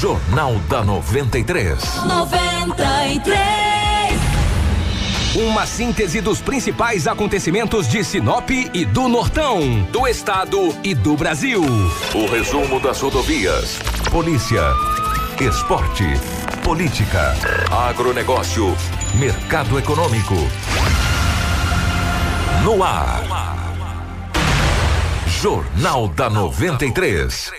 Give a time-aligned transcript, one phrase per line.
[0.00, 2.04] Jornal da 93.
[2.04, 3.40] 93.
[5.34, 11.62] Uma síntese dos principais acontecimentos de Sinop e do Nortão, do estado e do Brasil.
[12.14, 14.62] O resumo das rodovias, polícia,
[15.40, 16.04] esporte,
[16.62, 17.34] política,
[17.68, 18.76] agronegócio,
[19.16, 20.36] mercado econômico.
[22.62, 23.24] No ar.
[25.26, 27.57] Jornal da 93.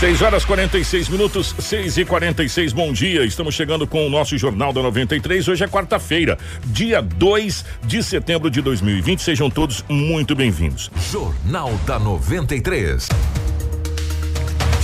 [0.00, 3.22] 6 horas 46 minutos, 6 e 46 bom dia.
[3.22, 5.46] Estamos chegando com o nosso Jornal da 93.
[5.46, 9.20] Hoje é quarta-feira, dia 2 de setembro de 2020.
[9.20, 10.90] Sejam todos muito bem-vindos.
[11.12, 13.10] Jornal da 93.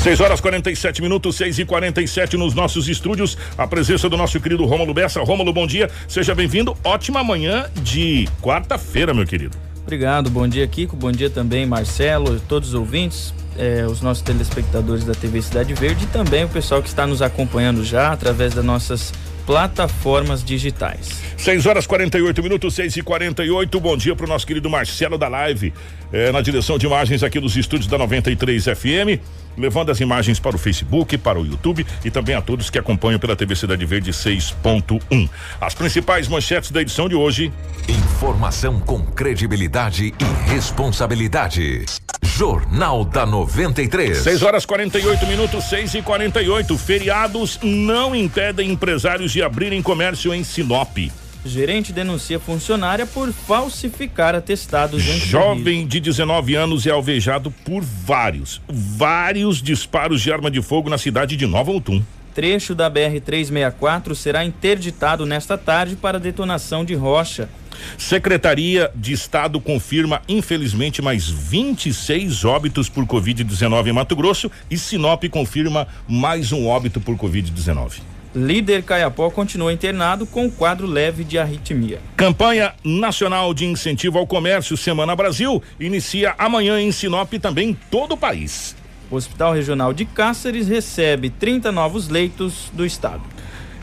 [0.02, 3.38] 6 horas 47 minutos, 6 e 47 nos nossos estúdios.
[3.56, 5.22] A presença do nosso querido Rômulo Bessa.
[5.22, 5.88] Rômulo, bom dia.
[6.06, 6.76] Seja bem-vindo.
[6.84, 9.56] Ótima manhã de quarta-feira, meu querido.
[9.82, 10.94] Obrigado, bom dia, Kiko.
[10.94, 16.04] Bom dia também, Marcelo, todos os ouvintes é, os nossos telespectadores da TV Cidade Verde
[16.04, 19.12] e também o pessoal que está nos acompanhando já através das nossas
[19.46, 21.08] plataformas digitais.
[21.38, 25.28] 6 horas 48 minutos, 6 e 48 Bom dia para o nosso querido Marcelo da
[25.28, 25.72] Live,
[26.12, 29.20] é, na direção de imagens aqui dos estúdios da 93 FM,
[29.56, 33.18] levando as imagens para o Facebook, para o YouTube e também a todos que acompanham
[33.18, 35.28] pela TV Cidade Verde 6.1.
[35.60, 37.52] As principais manchetes da edição de hoje.
[37.88, 41.84] Informação com credibilidade e responsabilidade.
[42.22, 44.18] Jornal da 93.
[44.18, 50.44] 6 horas 48 minutos, 6 e 48 Feriados não impedem empresários de abrirem comércio em
[50.44, 50.98] Sinop.
[51.46, 58.60] Gerente denuncia funcionária por falsificar atestados em Jovem de 19 anos é alvejado por vários,
[58.68, 62.02] vários disparos de arma de fogo na cidade de Nova Autum.
[62.34, 67.48] Trecho da BR-364 será interditado nesta tarde para detonação de rocha.
[67.96, 75.24] Secretaria de Estado confirma, infelizmente, mais 26 óbitos por Covid-19 em Mato Grosso e Sinop
[75.30, 78.15] confirma mais um óbito por Covid-19.
[78.36, 82.00] Líder Caiapó continua internado com quadro leve de arritmia.
[82.18, 87.74] Campanha Nacional de Incentivo ao Comércio Semana Brasil inicia amanhã em Sinop e também em
[87.90, 88.76] todo o país.
[89.10, 93.22] O Hospital Regional de Cáceres recebe 30 novos leitos do estado.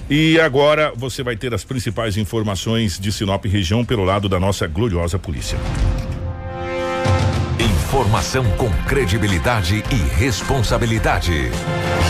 [0.07, 4.67] E agora você vai ter as principais informações de Sinop região pelo lado da nossa
[4.67, 5.57] gloriosa polícia.
[7.93, 11.51] Informação com credibilidade e responsabilidade.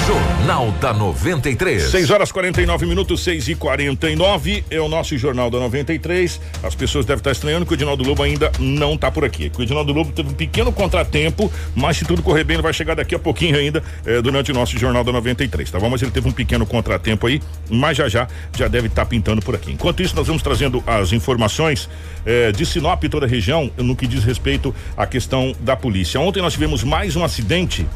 [0.07, 1.83] Jornal da 93.
[1.83, 6.39] 6 horas 49 minutos, 6 e 49 é o nosso Jornal da 93.
[6.63, 9.51] As pessoas devem estar estranhando que o Edinaldo Lobo ainda não está por aqui.
[9.57, 12.95] o Edinaldo Lobo teve um pequeno contratempo, mas se tudo correr bem, ele vai chegar
[12.95, 15.89] daqui a pouquinho ainda eh, durante o nosso Jornal da 93, tá bom?
[15.89, 18.27] Mas ele teve um pequeno contratempo aí, mas já já
[18.57, 19.73] já deve estar tá pintando por aqui.
[19.73, 21.89] Enquanto isso, nós vamos trazendo as informações
[22.25, 26.19] eh, de Sinop e toda a região no que diz respeito à questão da polícia.
[26.19, 27.87] Ontem nós tivemos mais um acidente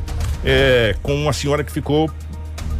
[0.44, 2.10] é, com uma senhora que ficou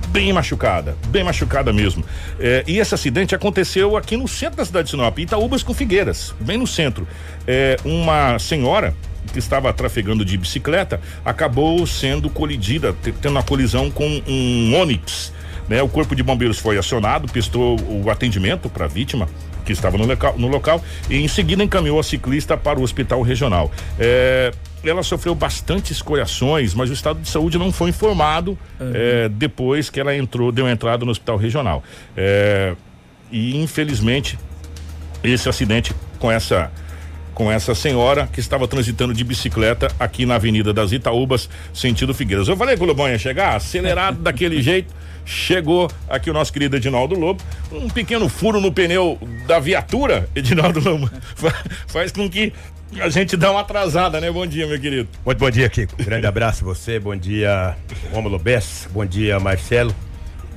[0.10, 2.04] bem machucada, bem machucada mesmo.
[2.40, 6.34] É, e esse acidente aconteceu aqui no centro da cidade de Sinop, Itaúbas com Figueiras,
[6.40, 7.08] bem no centro.
[7.46, 8.96] É, uma senhora
[9.32, 15.34] que estava trafegando de bicicleta acabou sendo colidida, tendo uma colisão com um Onix.
[15.68, 15.82] Né?
[15.82, 19.28] O corpo de bombeiros foi acionado, prestou o atendimento para a vítima
[19.66, 23.22] que estava no local, no local e em seguida encaminhou a ciclista para o hospital
[23.22, 23.70] regional.
[24.00, 24.52] É,
[24.90, 28.92] ela sofreu bastante escoriações, mas o estado de saúde não foi informado uhum.
[28.94, 31.84] é, depois que ela entrou, deu entrada no hospital regional.
[32.16, 32.76] É,
[33.32, 34.38] e infelizmente
[35.24, 36.72] esse acidente com essa
[37.34, 42.48] com essa senhora que estava transitando de bicicleta aqui na Avenida das Itaúbas, sentido Figueiras.
[42.48, 44.92] Eu falei que o Lobão ia chegar acelerado daquele jeito.
[45.24, 50.80] Chegou aqui o nosso querido Edinaldo Lobo, um pequeno furo no pneu da viatura, Edinaldo
[50.80, 51.12] Lobo,
[51.86, 52.54] faz com que
[53.00, 54.32] a gente dá uma atrasada, né?
[54.32, 55.10] Bom dia, meu querido.
[55.26, 55.96] Muito bom dia, Kiko.
[56.04, 57.76] Grande abraço a você, bom dia,
[58.12, 59.94] Romulo Bess, bom dia, Marcelo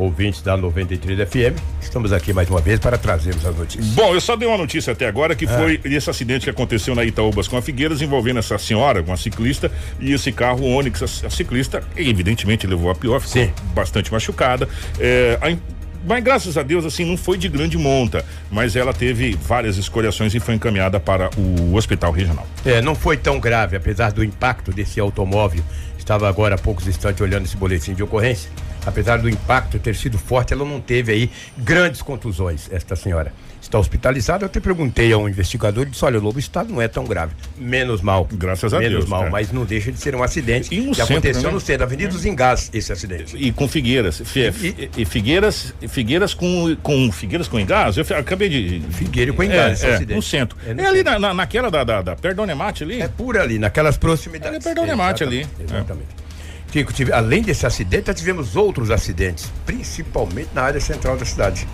[0.01, 1.61] ouvintes da 93 FM.
[1.81, 3.87] Estamos aqui mais uma vez para trazermos as notícias.
[3.89, 5.49] Bom, eu só dei uma notícia até agora que ah.
[5.49, 9.71] foi esse acidente que aconteceu na Itaúbas com a Figueiras envolvendo essa senhora, uma ciclista
[10.01, 13.53] e esse carro Onix, a, a ciclista evidentemente levou a pior, ficou Sim.
[13.75, 14.69] bastante machucada.
[14.99, 19.37] É, a, mas graças a Deus, assim, não foi de grande monta, mas ela teve
[19.37, 22.47] várias escoriações e foi encaminhada para o hospital regional.
[22.65, 25.63] É, não foi tão grave, apesar do impacto desse automóvel.
[25.99, 28.51] Estava agora há poucos instantes olhando esse boletim de ocorrência
[28.87, 33.33] apesar do impacto ter sido forte, ela não teve aí grandes contusões, esta senhora.
[33.61, 36.81] Está hospitalizada, eu até perguntei a um investigador, ele disse, olha, o lobo estado não
[36.81, 37.35] é tão grave.
[37.59, 38.27] Menos mal.
[38.33, 39.05] Graças a Menos Deus.
[39.05, 39.31] Menos mal, é.
[39.31, 41.51] mas não deixa de ser um acidente e que centro, aconteceu né?
[41.51, 43.37] no centro, Avenida dos Engás, esse acidente.
[43.37, 44.21] E com Figueiras.
[44.21, 48.83] E, e, Figueiras, Figueiras com, com Figueiras com Engás, eu acabei de...
[48.93, 50.57] Figueira com Engás, é, é, no centro.
[50.67, 53.03] É, no é ali na, na, naquela da, da, da Perdonemate ali?
[53.03, 54.59] É por ali, naquelas proximidades.
[54.59, 55.47] É Perdonemate ali.
[55.61, 56.30] Exatamente.
[56.71, 61.67] Kiko, tive- além desse acidente, nós tivemos outros acidentes, principalmente na área central da cidade.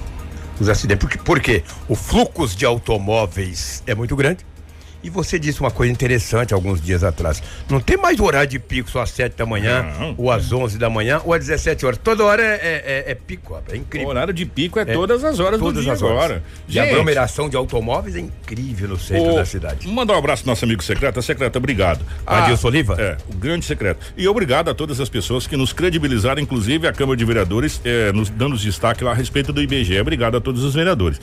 [0.59, 1.01] Os acidentes.
[1.07, 1.63] Porque, por quê?
[1.87, 4.45] O fluxo de automóveis é muito grande.
[5.07, 7.41] E você disse uma coisa interessante alguns dias atrás.
[7.71, 10.15] Não tem mais horário de pico só às 7 da manhã, Não.
[10.19, 11.97] ou às 11 da manhã, ou às 17 horas.
[12.03, 14.09] Toda hora é, é- é- é pico, é O incrível.
[14.09, 16.17] horário de pico é, todas as horas Todas do dia as horas.
[16.25, 16.43] agora.
[16.69, 19.87] E a aglomeração de automóveis é incrível no centro Ô, da cidade.
[19.87, 21.23] Mandar um abraço pro nosso amigo secreto.
[21.23, 22.05] Secreto, obrigado.
[22.27, 22.97] Adilson Oliva?
[23.01, 24.13] É, o grande secreto.
[24.17, 28.11] E obrigado a todas as pessoas que nos credibilizaram, inclusive a Câmara de Vereadores, eh,
[28.13, 30.01] nos dando destaque lá a respeito do IBGE.
[30.01, 31.21] Obrigado a todos os vereadores.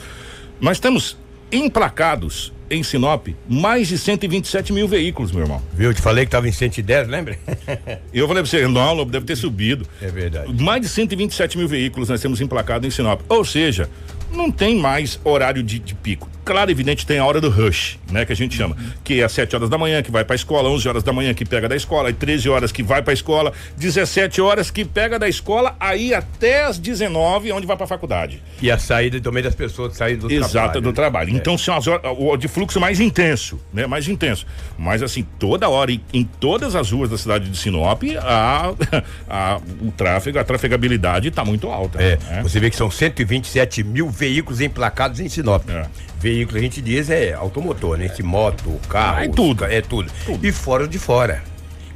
[0.58, 1.18] Nós temos
[1.52, 5.62] emplacados em Sinop mais de 127 mil veículos, meu irmão.
[5.72, 5.90] Viu?
[5.90, 7.38] Eu te falei que tava em 110, lembra?
[8.12, 9.86] Eu falei pra você, não, Lobo, deve ter subido.
[10.00, 10.52] É verdade.
[10.62, 13.20] Mais de 127 mil veículos nós temos emplacados em Sinop.
[13.28, 13.88] Ou seja,
[14.32, 16.28] não tem mais horário de, de pico.
[16.44, 18.24] Claro, evidente, tem a hora do rush, né?
[18.24, 18.76] Que a gente chama.
[19.02, 21.32] Que é às 7 horas da manhã que vai pra escola, 11 horas da manhã
[21.32, 25.18] que pega da escola, aí 13 horas que vai pra escola, 17 horas que pega
[25.18, 28.42] da escola, aí até às 19, onde vai pra faculdade.
[28.60, 30.80] E a saída também das pessoas sair do Exato, trabalho.
[30.82, 31.30] do trabalho.
[31.30, 31.32] É.
[31.32, 33.86] Então são as horas o de fluxo mais intenso, né?
[33.86, 34.46] Mais intenso.
[34.78, 38.72] Mas assim, toda hora, em, em todas as ruas da cidade de Sinop, a,
[39.28, 42.02] a- o tráfego, a trafegabilidade está muito alta.
[42.02, 42.42] É, né?
[42.42, 45.68] você vê que são 127 mil veículos emplacados em Sinop.
[45.70, 45.86] É.
[46.24, 48.06] Veículo, a gente diz, é automotor, né?
[48.06, 49.20] Esse moto, carro.
[49.24, 49.64] É tudo.
[49.66, 50.10] É tudo.
[50.42, 51.42] E fora de fora.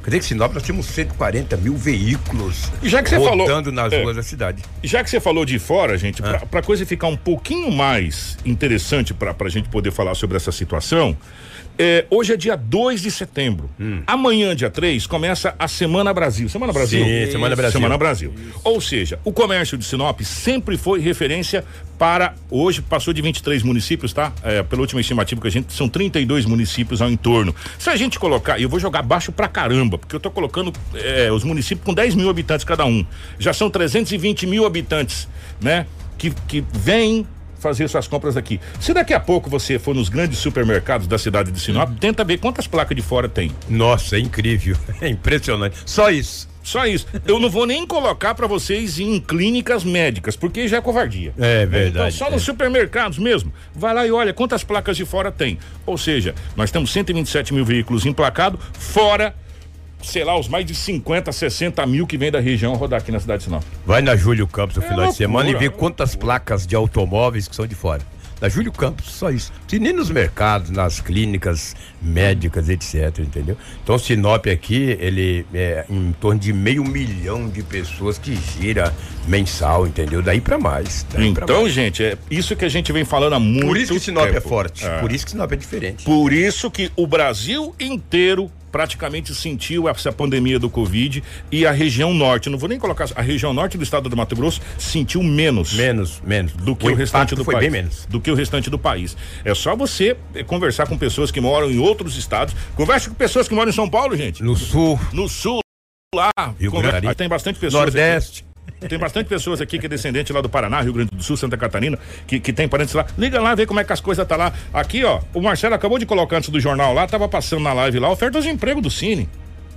[0.03, 3.71] Quer dizer que Sinop nós temos 140 mil veículos E já que você falou- rodando
[3.71, 4.03] nas é.
[4.03, 4.61] ruas da cidade.
[4.83, 6.45] Já que você falou de fora, gente, Ah.
[6.49, 10.51] para a coisa ficar um pouquinho mais interessante para a gente poder falar sobre essa
[10.51, 11.17] situação,
[11.81, 13.69] é, hoje é dia 2 de setembro.
[13.79, 14.03] Hum.
[14.05, 16.49] Amanhã, dia 3, começa a Semana Brasil.
[16.49, 17.05] Semana Brasil?
[17.05, 17.79] Sim, Semana Brasil.
[17.79, 18.33] Semana Brasil.
[18.65, 21.63] Ou seja, o comércio de Sinop sempre foi referência
[21.97, 22.35] para.
[22.51, 24.33] Hoje passou de 23 municípios, tá?
[24.43, 25.71] É, pela última estimativa que a gente.
[25.71, 27.55] São 32 municípios ao entorno.
[27.77, 28.59] Se a gente colocar.
[28.59, 31.93] E eu vou jogar baixo pra caramba, porque eu tô colocando é, os municípios com
[31.93, 33.05] 10 mil habitantes cada um.
[33.39, 35.29] Já são 320 mil habitantes,
[35.61, 35.85] né?
[36.17, 37.25] Que, que vêm
[37.59, 38.59] fazer suas compras aqui.
[38.79, 42.37] Se daqui a pouco você for nos grandes supermercados da cidade de Sinop, tenta ver
[42.37, 43.51] quantas placas de fora tem.
[43.69, 44.75] Nossa, é incrível.
[45.01, 45.77] É impressionante.
[45.85, 46.49] Só isso.
[46.61, 47.07] Só isso.
[47.25, 51.33] Eu não vou nem colocar pra vocês em clínicas médicas, porque já é covardia.
[51.37, 52.31] É verdade, Então, só é.
[52.31, 53.51] nos supermercados mesmo.
[53.73, 55.57] Vai lá e olha quantas placas de fora tem.
[55.85, 59.33] Ou seja, nós temos 127 mil veículos emplacados, fora,
[60.01, 63.19] sei lá, os mais de 50, 60 mil que vem da região rodar aqui na
[63.19, 63.63] cidade de Sinop.
[63.85, 65.79] Vai na Júlio Campos no É final de semana e vê loucura.
[65.79, 68.01] quantas placas de automóveis que são de fora.
[68.39, 69.51] Da Júlio Campos, só isso.
[69.67, 73.57] Se nem nos mercados, nas clínicas médicas, etc, entendeu?
[73.83, 78.95] Então Sinop aqui, ele é em torno de meio milhão de pessoas que gira
[79.27, 80.21] mensal, entendeu?
[80.21, 81.05] Daí pra mais.
[81.11, 81.73] daí pra Então, mais.
[81.73, 84.31] gente, é isso que a gente vem falando há muito por isso que Sinop é
[84.31, 84.47] tempo.
[84.47, 84.85] forte.
[84.85, 84.99] É.
[85.01, 86.05] Por isso que Sinop é diferente.
[86.05, 92.13] Por isso que o Brasil inteiro praticamente sentiu essa pandemia do Covid e a região
[92.13, 95.73] norte, não vou nem colocar, a região norte do estado do Mato Grosso sentiu menos.
[95.73, 96.53] Menos, menos.
[96.53, 97.71] do que o o, restante do foi país.
[97.71, 98.05] bem menos.
[98.05, 99.15] Do que o restante do país.
[99.43, 102.55] É só você eh, conversar com pessoas que moram em outros estados.
[102.75, 104.43] Converse com pessoas que moram em São Paulo, gente.
[104.43, 105.59] No sul, No sul,
[106.15, 106.31] lá.
[106.59, 107.13] Rio Grande.
[107.15, 107.95] Tem bastante pessoas.
[107.95, 108.48] aqui.
[108.87, 111.57] Tem bastante pessoas aqui que é descendente lá do Paraná, Rio Grande do Sul, Santa
[111.57, 113.05] Catarina, que, que tem parentes lá.
[113.17, 114.53] Liga lá, vê como é que as coisas tá lá.
[114.73, 117.99] Aqui, ó, o Marcelo acabou de colocar antes do jornal lá, tava passando na live
[117.99, 119.27] lá, ofertas de emprego do Cine.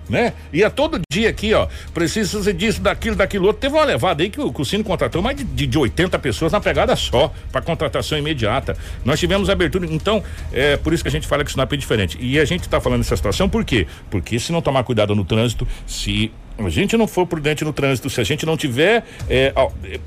[0.09, 0.33] Né?
[0.53, 1.69] E é todo dia aqui, ó.
[1.95, 3.61] Precisa disso, daquilo, daquilo outro.
[3.61, 6.19] Teve uma levada aí que o, que o Cine contratou mais de, de, de 80
[6.19, 8.77] pessoas na pegada só, para contratação imediata.
[9.05, 9.87] Nós tivemos abertura.
[9.87, 12.19] Então, é por isso que a gente fala que o Sinop é diferente.
[12.21, 13.87] E a gente tá falando dessa situação por quê?
[14.11, 18.09] Porque se não tomar cuidado no trânsito, se a gente não for prudente no trânsito,
[18.11, 19.53] se a gente não tiver é,
[19.85, 20.01] é,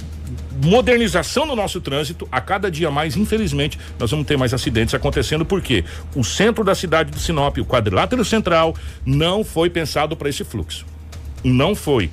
[0.64, 5.46] modernização no nosso trânsito, a cada dia mais, infelizmente, nós vamos ter mais acidentes acontecendo,
[5.46, 5.84] porque
[6.16, 8.76] o centro da cidade de Sinop, o quadrilátero central,
[9.06, 10.86] não foi pensado para esse fluxo.
[11.44, 12.10] Não foi.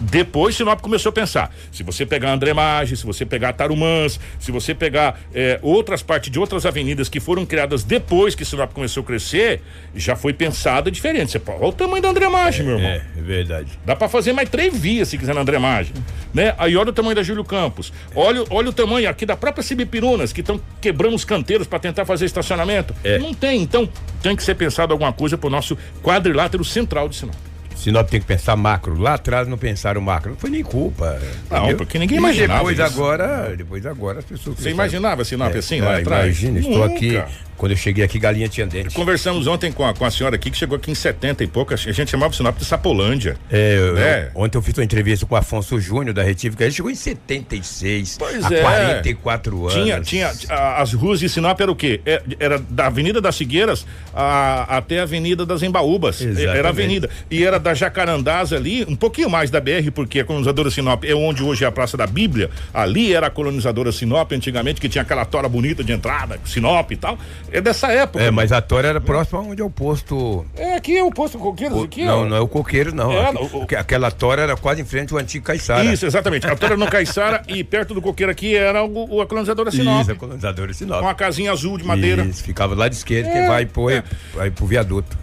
[0.00, 1.54] Depois Sinop começou a pensar.
[1.72, 6.30] Se você pegar André Maggi, se você pegar Tarumãs, se você pegar eh, outras partes
[6.30, 9.60] de outras avenidas que foram criadas depois que Sinop começou a crescer,
[9.94, 11.32] já foi pensado diferente.
[11.32, 12.90] Você, olha o tamanho da André Maggi, meu irmão.
[12.90, 13.78] É, é verdade.
[13.84, 15.92] Dá pra fazer mais três vias se quiser na André Maggi,
[16.32, 16.54] né?
[16.58, 17.92] Aí olha o tamanho da Júlio Campos.
[18.14, 22.04] Olha, olha o tamanho aqui da própria Cibipirunas, que estão quebrando os canteiros para tentar
[22.04, 22.94] fazer estacionamento.
[23.02, 23.18] É.
[23.18, 23.88] Não tem, então
[24.22, 27.47] tem que ser pensado alguma coisa pro nosso quadrilátero central de Sinop.
[27.78, 28.98] Sinop tem que pensar macro.
[28.98, 30.30] Lá atrás não pensaram macro.
[30.32, 31.18] Não foi nem culpa.
[31.50, 31.76] Não, entendeu?
[31.78, 32.86] porque ninguém E imaginava Depois isso.
[32.86, 34.56] agora, depois agora as pessoas.
[34.56, 36.24] Você pensaram- imaginava Sinop É, assim lá ah, atrás?
[36.42, 36.94] Imagina, estou Nunca.
[36.94, 37.22] aqui.
[37.56, 38.94] Quando eu cheguei aqui, galinha tinha dente.
[38.94, 41.74] Conversamos ontem com a, com a senhora aqui, que chegou aqui em 70 e pouco.
[41.74, 43.36] A gente chamava o Sinop de Sapolândia.
[43.50, 44.30] É, eu- É.
[44.32, 46.62] Ontem eu fiz uma entrevista com o Afonso Júnior da Retífica.
[46.62, 48.16] Ele chegou em 76.
[48.16, 48.60] Pois há é.
[48.62, 49.74] 44 anos.
[49.74, 52.00] Tinha, tinha, a- as ruas de Sinop era o quê?
[52.06, 56.20] É, Era da Avenida das Figueiras a- até a Avenida das Embaúbas.
[56.20, 56.56] Exatamente.
[56.58, 57.10] Era a avenida.
[57.30, 61.14] E era da Jacarandás ali, um pouquinho mais da BR, porque a colonizadora Sinop é
[61.14, 62.50] onde hoje é a Praça da Bíblia.
[62.72, 66.96] Ali era a colonizadora Sinop, antigamente, que tinha aquela tora bonita de entrada, Sinop e
[66.96, 67.18] tal.
[67.52, 68.22] É dessa época.
[68.22, 70.44] É, mas a tora era próxima onde é o posto.
[70.56, 72.28] É, aqui é o posto Coqueiros, aqui não, é.
[72.28, 73.12] não é o coqueiro, não.
[73.12, 75.84] É, Aqui- o- Aquela tora era quase em frente ao antigo Caiçara.
[75.84, 76.46] Isso, exatamente.
[76.46, 80.02] A tora no Caiçara e perto do coqueiro aqui era o, a colonizadora Sinop.
[80.02, 81.00] Isso, a colonizadora Sinop.
[81.00, 82.22] Com a casinha azul de madeira.
[82.24, 84.02] Isso, ficava lá de esquerda, que É, vai pro, é.
[84.34, 85.16] vai pro viaduto.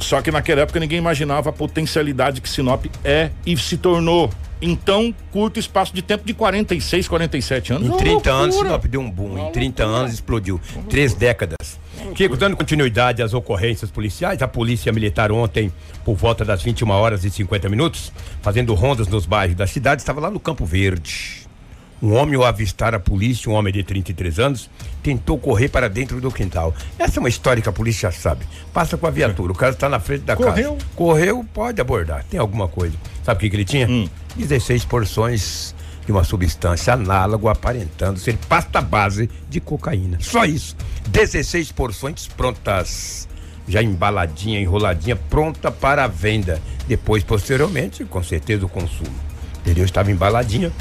[0.00, 4.30] Só que naquela época ninguém imaginava a potencialidade que Sinop é e se tornou.
[4.62, 7.86] Em tão curto espaço de tempo de 46, 47 anos.
[7.86, 8.56] Em Uma 30 anos.
[8.56, 9.30] Sinop deu um boom.
[9.36, 10.02] Uma Em 30 loucura.
[10.02, 10.60] anos explodiu.
[10.88, 11.80] Três décadas.
[12.14, 15.72] Kiko, dando continuidade às ocorrências policiais, a Polícia Militar ontem,
[16.04, 20.20] por volta das 21 horas e 50 minutos, fazendo rondas nos bairros da cidade, estava
[20.20, 21.48] lá no Campo Verde.
[22.02, 24.70] Um homem, ao avistar a polícia, um homem de 33 anos,
[25.02, 26.74] tentou correr para dentro do quintal.
[26.98, 28.46] Essa é uma história que a polícia já sabe.
[28.72, 30.74] Passa com a viatura, o cara está na frente da Correu.
[30.74, 30.86] casa.
[30.96, 32.24] Correu, pode abordar.
[32.24, 32.96] Tem alguma coisa.
[33.22, 33.86] Sabe o que, que ele tinha?
[33.86, 34.08] Hum.
[34.36, 35.74] 16 porções
[36.06, 40.18] de uma substância análoga aparentando ser pasta base de cocaína.
[40.20, 40.76] Só isso.
[41.08, 43.28] 16 porções prontas.
[43.68, 46.60] Já embaladinha, enroladinha, pronta para a venda.
[46.88, 49.14] Depois, posteriormente, com certeza, o consumo.
[49.60, 49.84] Entendeu?
[49.84, 50.72] Estava embaladinha.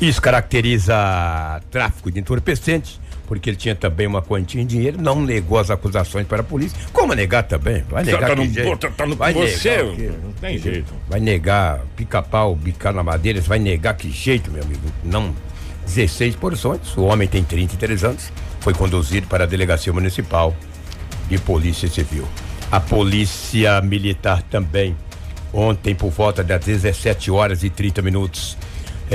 [0.00, 5.58] Isso caracteriza tráfico de entorpecentes, porque ele tinha também uma quantia em dinheiro, não negou
[5.58, 6.76] as acusações para a polícia.
[6.92, 7.82] Como negar também?
[7.88, 8.76] Vai negar tá que no- jeito?
[8.78, 10.92] tá- tá no- Vai você, negar não tem jeito.
[11.08, 14.82] Vai negar pica-pau, bicar na madeira, vai negar que jeito, meu amigo?
[15.04, 15.34] Não.
[15.86, 18.30] 16 porções, o homem tem 33 anos,
[18.60, 20.54] foi conduzido para a delegacia municipal
[21.28, 22.26] de polícia civil.
[22.70, 24.96] A polícia militar também,
[25.52, 28.56] ontem por volta das 17 horas e 30 minutos,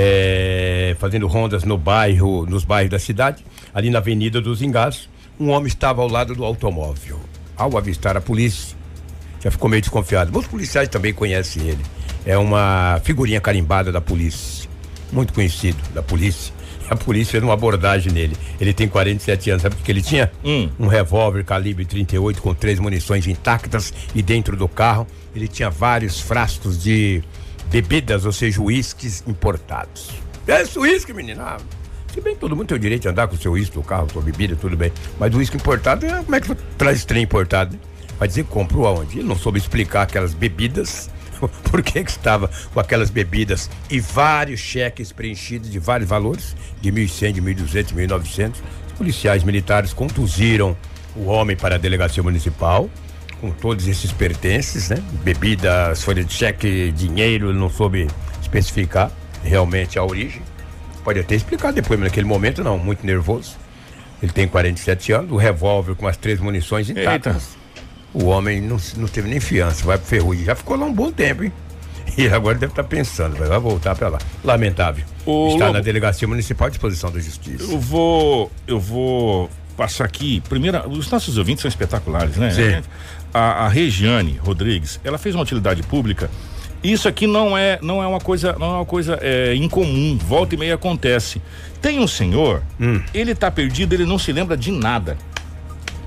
[0.00, 5.50] é, fazendo rondas no bairro, nos bairros da cidade, ali na Avenida dos Engados, um
[5.50, 7.18] homem estava ao lado do automóvel.
[7.56, 8.76] Ao avistar a polícia,
[9.42, 10.30] já ficou meio desconfiado.
[10.30, 11.84] Muitos policiais também conhecem ele.
[12.24, 14.70] É uma figurinha carimbada da polícia.
[15.10, 16.54] Muito conhecido da polícia.
[16.88, 18.34] A polícia fez uma abordagem nele.
[18.58, 19.62] Ele tem 47 anos.
[19.62, 20.32] Sabe o que ele tinha?
[20.42, 20.70] Hum.
[20.80, 26.18] Um revólver calibre 38 com três munições intactas e dentro do carro ele tinha vários
[26.18, 27.22] frascos de
[27.70, 30.10] bebidas, ou seja, uísques importados.
[30.46, 31.42] É esse uísque, menina.
[31.42, 31.58] Ah,
[32.12, 33.82] Se bem que todo mundo tem o direito de andar com o seu uísque no
[33.82, 34.92] carro, sua bebida, tudo bem.
[35.18, 37.78] Mas o uísque importado, é, como é que traz trem importado?
[38.18, 39.18] Vai dizer comprou aonde?
[39.18, 41.10] Ele não soube explicar aquelas bebidas.
[41.70, 46.90] Por que que estava com aquelas bebidas e vários cheques preenchidos de vários valores, de
[46.90, 48.52] 1.100, de 1.200, 1.900.
[48.86, 50.76] Os policiais militares conduziram
[51.14, 52.90] o homem para a delegacia municipal
[53.40, 55.02] com todos esses pertences, né?
[55.24, 58.08] Bebidas, folha de cheque, dinheiro, não soube
[58.40, 59.10] especificar
[59.42, 60.42] realmente a origem.
[61.04, 63.56] Pode até explicar depois, mas naquele momento não, muito nervoso.
[64.22, 67.56] Ele tem 47 anos, o revólver com as três munições intactas.
[68.12, 70.44] O homem não, não teve nem fiança, vai pro ferrugem.
[70.44, 71.52] Já ficou lá um bom tempo, hein?
[72.16, 74.18] E agora deve estar pensando, vai vai voltar para lá.
[74.42, 75.04] Lamentável.
[75.20, 75.72] Está Lobo.
[75.72, 77.70] na delegacia municipal à disposição da justiça.
[77.70, 80.42] Eu vou, eu vou passar aqui.
[80.48, 82.50] Primeiro, os nossos ouvintes são espetaculares, né?
[82.50, 82.82] Sim.
[83.32, 86.30] A, a Regiane Rodrigues, ela fez uma utilidade pública.
[86.82, 90.16] Isso aqui não é, não é uma coisa, não é uma coisa é, incomum.
[90.16, 91.42] Volta e meia acontece.
[91.82, 93.00] Tem um senhor, Hum.
[93.12, 95.16] ele tá perdido, ele não se lembra de nada.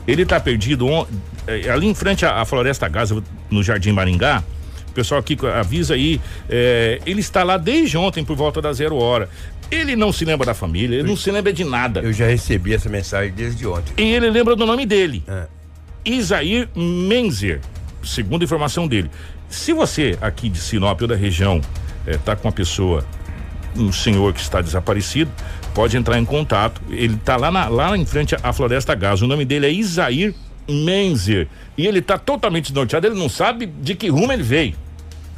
[0.08, 1.06] Ele tá perdido on-
[1.48, 4.44] é, ali em frente à, à Floresta Gaza, no Jardim Maringá.
[4.90, 8.96] O pessoal aqui avisa aí, é, ele está lá desde ontem por volta da zero
[8.98, 9.30] hora.
[9.70, 12.02] Ele não se lembra da família, ele não se lembra de nada.
[12.02, 13.94] Eu já recebi essa mensagem desde ontem.
[13.98, 15.24] E ele lembra do nome dele.
[15.28, 15.46] É.
[16.06, 17.60] Isair Menzer,
[18.04, 19.10] segundo a informação dele.
[19.50, 21.62] Se você aqui de Sinop ou da região
[22.08, 23.06] está com uma pessoa,
[23.76, 25.30] um senhor que está desaparecido,
[25.74, 26.82] pode entrar em contato.
[26.90, 29.22] Ele está lá, na- lá em frente à Floresta Gás.
[29.22, 30.34] O nome dele é Isair
[30.68, 31.48] Menzer.
[31.78, 34.76] E ele está totalmente desnorteado, ele não sabe de que rumo ele veio.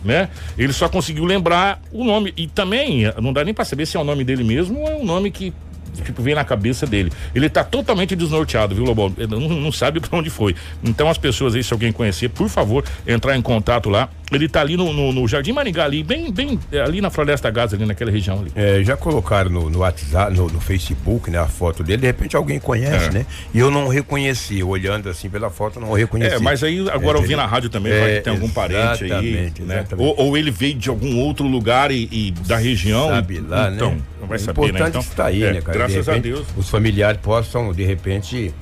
[0.03, 0.27] Né?
[0.58, 2.34] Ele só conseguiu lembrar o nome.
[2.36, 4.88] E também, eh, não dá nem para saber se é o nome dele mesmo ou
[4.89, 5.53] é um nome que
[5.93, 7.12] tipo, vem na cabeça dele.
[7.33, 9.13] Ele tá totalmente desnorteado, viu, Lobão?
[9.29, 10.55] Não, não sabe pra onde foi.
[10.83, 14.09] Então, as pessoas aí, se alguém conhecer, por favor, entrar em contato lá.
[14.31, 17.51] Ele tá ali no, no, no Jardim Maringá, ali, bem, bem eh, ali na Floresta
[17.51, 18.51] Gás, ali naquela região ali.
[18.55, 22.35] É, já colocaram no, no WhatsApp, no, no Facebook, né, a foto dele, de repente
[22.35, 23.12] alguém conhece, É.
[23.12, 23.25] né?
[23.53, 26.33] E eu não reconheci, olhando assim pela foto, eu não reconheci.
[26.35, 29.03] É, mas aí agora É, ouvindo na rádio também, é, vai que tem algum parente
[29.03, 29.85] aí, né?
[30.00, 33.09] Ou, ou ele veio de algum outro lugar e, e da região.
[33.09, 33.97] Sabe lá, então, né?
[34.37, 34.67] Vai o saber, né?
[34.69, 35.77] importante Então, está aí, é, né, cara?
[35.77, 36.47] Graças De a repente, Deus.
[36.57, 38.53] Os familiares possam, de repente,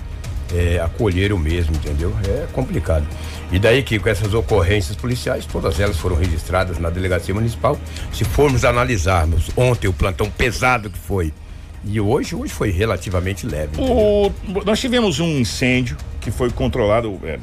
[0.53, 2.13] é, acolher o mesmo, entendeu?
[2.27, 3.05] É complicado.
[3.51, 7.77] E daí que com essas ocorrências policiais, todas elas foram registradas na delegacia municipal.
[8.13, 11.33] Se formos analisarmos ontem o plantão pesado que foi
[11.83, 13.71] e hoje, hoje foi relativamente leve.
[13.81, 14.31] O-
[14.63, 17.39] nós tivemos um incêndio que foi controlado é,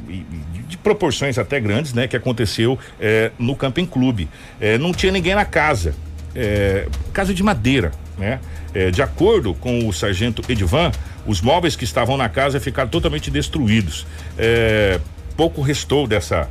[0.67, 2.07] de proporções até grandes, né?
[2.07, 4.29] Que aconteceu é, no Camping Clube.
[4.61, 5.93] É, não tinha ninguém na casa.
[6.33, 8.39] É, casa de madeira, né?
[8.73, 10.91] É, de acordo com o sargento Edivan,
[11.25, 14.05] os móveis que estavam na casa ficaram totalmente destruídos.
[14.37, 14.99] É,
[15.35, 16.47] pouco restou dessa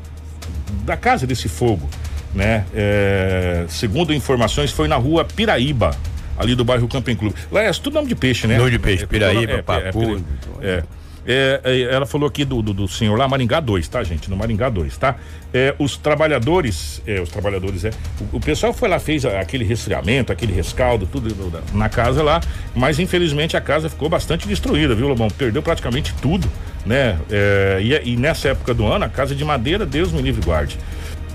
[0.85, 1.89] da casa desse fogo,
[2.35, 2.65] né?
[2.75, 5.95] É, segundo informações, foi na rua Piraíba,
[6.39, 7.35] ali do bairro Camping Clube.
[7.51, 8.57] Lá é tudo nome de peixe, né?
[8.57, 10.25] Nome de peixe, É, Piraíba, é, é, Papu.
[10.63, 10.83] É,
[11.31, 14.31] é, é, ela falou aqui do, do, do senhor lá, Maringá 2, tá, gente?
[14.31, 15.17] No Maringá 2, tá?
[15.53, 17.91] É, os trabalhadores, é, os trabalhadores, é.
[18.33, 21.29] O, o pessoal foi lá, fez aquele resfriamento, aquele rescaldo, tudo
[21.75, 22.41] na casa lá,
[22.75, 25.29] mas infelizmente a casa ficou bastante destruída, viu, Lobão?
[25.29, 26.51] Perdeu praticamente tudo,
[26.87, 27.19] né?
[27.31, 30.79] É, e, e nessa época do ano, a casa de madeira, Deus me livre guarde.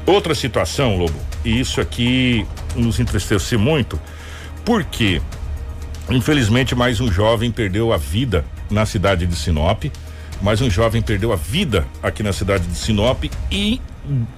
[0.07, 4.01] Outra situação, Lobo, e isso aqui nos entristeceu muito,
[4.65, 5.21] porque
[6.09, 8.43] Infelizmente, mais um jovem perdeu a vida
[8.73, 9.85] na cidade de Sinop.
[10.41, 13.79] Mais um jovem perdeu a vida aqui na cidade de Sinop e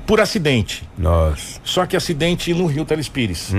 [0.05, 0.87] por acidente.
[0.97, 1.59] Nossa.
[1.63, 3.51] Só que acidente no Rio Telespires.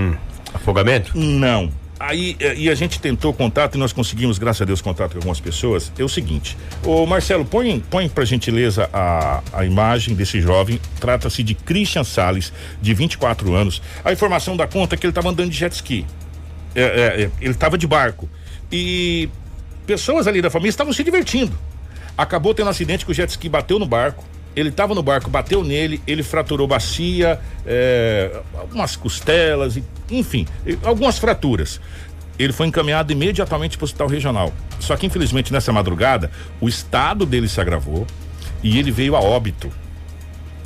[0.54, 1.18] Afogamento?
[1.18, 1.73] Não.
[1.99, 5.18] Aí, eh, e a gente tentou contato e nós conseguimos, graças a Deus, contato com
[5.18, 5.90] algumas pessoas.
[5.99, 10.78] É o seguinte, ô Marcelo, põe, põe pra gentileza a, a imagem desse jovem.
[11.00, 12.52] Trata-se de Christian Salles,
[12.83, 13.80] de 24 anos.
[14.04, 16.04] A informação da conta é que ele estava andando de jet ski.
[16.75, 18.28] É, é, é, ele estava de barco.
[18.71, 19.30] E
[19.87, 21.57] pessoas ali da família estavam se divertindo.
[22.19, 24.25] Acabou tendo um acidente que o jet ski bateu no barco.
[24.55, 29.78] Ele estava no barco, bateu nele, ele fraturou bacia, é, algumas costelas,
[30.11, 30.47] enfim,
[30.83, 31.78] algumas fraturas.
[32.38, 34.52] Ele foi encaminhado imediatamente para o hospital regional.
[34.81, 38.07] Só que, infelizmente, nessa madrugada, o estado dele se agravou
[38.62, 39.71] e ele veio a óbito.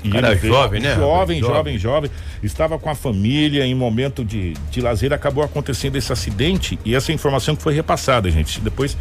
[0.02, 2.11] E Cara ele veio- jovem, né, Jovem, jovem, jovem.
[2.42, 7.12] Estava com a família em momento de, de lazer, acabou acontecendo esse acidente e essa
[7.12, 8.61] informação que foi repassada, gente.
[8.61, 8.97] Depois.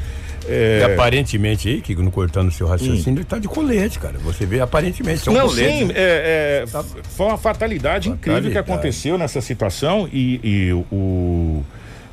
[0.48, 4.18] é, E aparentemente aí, que não cortando o seu raciocínio, ele tá de colete, cara.
[4.20, 5.30] Você vê aparentemente.
[5.30, 5.78] Um Não, colete.
[5.86, 8.72] sim, é, é, f- foi uma fatalidade, incrível que Fatalidade.
[8.72, 11.64] aconteceu nessa situação e, e o,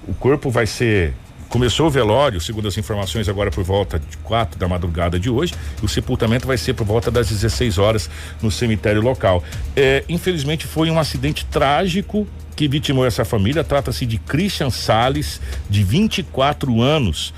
[0.06, 1.12] o corpo vai ser.
[1.48, 5.54] Começou o velório, segundo as informações, agora por volta de quatro da madrugada de hoje.
[5.82, 8.10] O sepultamento vai ser por volta das 16 horas
[8.42, 9.42] no cemitério local.
[9.74, 13.62] É, infelizmente foi um acidente trágico que vitimou essa família.
[13.62, 17.32] Trata-se de Christian Salles, de 24 anos.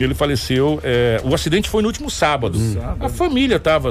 [0.00, 0.80] Ele faleceu.
[0.82, 2.58] é, o acidente foi no último sábado.
[2.98, 3.90] A família estava,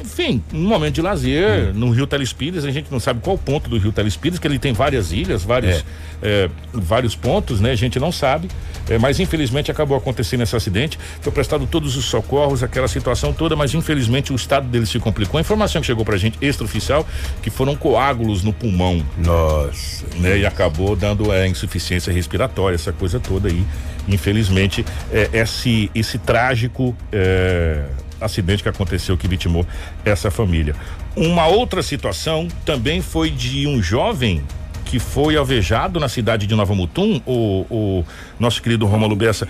[0.00, 2.64] enfim, num momento de lazer no Rio Telespires.
[2.64, 5.84] A gente não sabe qual ponto do Rio Telespires, que ele tem várias ilhas, vários,
[6.22, 7.72] é, vários pontos, né?
[7.72, 8.48] A gente não sabe.
[8.88, 10.98] É, mas infelizmente acabou acontecendo esse acidente.
[11.20, 15.38] Foi prestado todos os socorros, aquela situação toda, mas infelizmente o estado dele se complicou.
[15.38, 17.06] A informação que chegou pra gente, extraoficial,
[17.42, 20.06] que foram coágulos no pulmão Nossa.
[20.16, 20.38] né?
[20.38, 23.64] E acabou dando é, insuficiência respiratória, essa coisa toda aí.
[24.08, 27.84] Infelizmente, é, esse, esse trágico é,
[28.20, 29.66] acidente que aconteceu que vitimou
[30.04, 30.74] essa família.
[31.16, 34.42] Uma outra situação também foi de um jovem
[34.84, 38.04] que foi alvejado na cidade de Nova Mutum, o, o
[38.40, 39.46] nosso querido Romulo Bessa.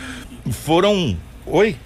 [0.50, 1.16] Foram.
[1.46, 1.76] Oi?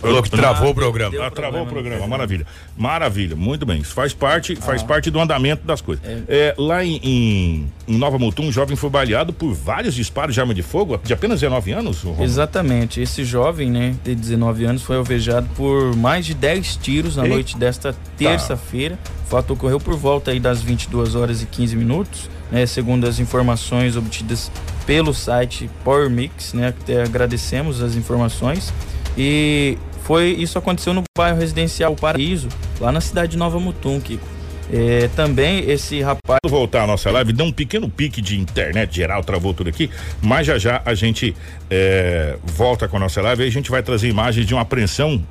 [0.00, 1.16] Falou que travou o programa.
[1.24, 2.46] Ah, travou o problema programa, no maravilha.
[2.76, 3.80] Maravilha, muito bem.
[3.80, 6.04] Isso faz parte, faz parte do andamento das coisas.
[6.28, 10.40] É, lá em, em- em Nova Mutum, um jovem foi baleado por vários disparos de
[10.40, 12.22] arma de fogo, de apenas 19 anos, Romulo?
[12.24, 13.00] Exatamente.
[13.00, 17.30] Esse jovem, né, de 19 anos, foi alvejado por mais de 10 tiros na Ei.
[17.30, 18.98] noite desta terça-feira.
[19.26, 23.18] O fato ocorreu por volta aí das 22 horas e 15 minutos, né, segundo as
[23.18, 24.50] informações obtidas
[24.86, 28.72] pelo site Power Mix, né, até agradecemos as informações.
[29.18, 32.48] E foi isso aconteceu no bairro residencial Paraíso,
[32.80, 34.24] lá na cidade de Nova Mutum, Kiko.
[34.70, 38.94] É, também esse rapaz Quando voltar a nossa live, deu um pequeno pique de internet
[38.94, 39.90] geral, travou tudo aqui,
[40.22, 41.34] mas já já a gente
[41.70, 45.24] é, volta com a nossa live e a gente vai trazer imagens de uma apreensão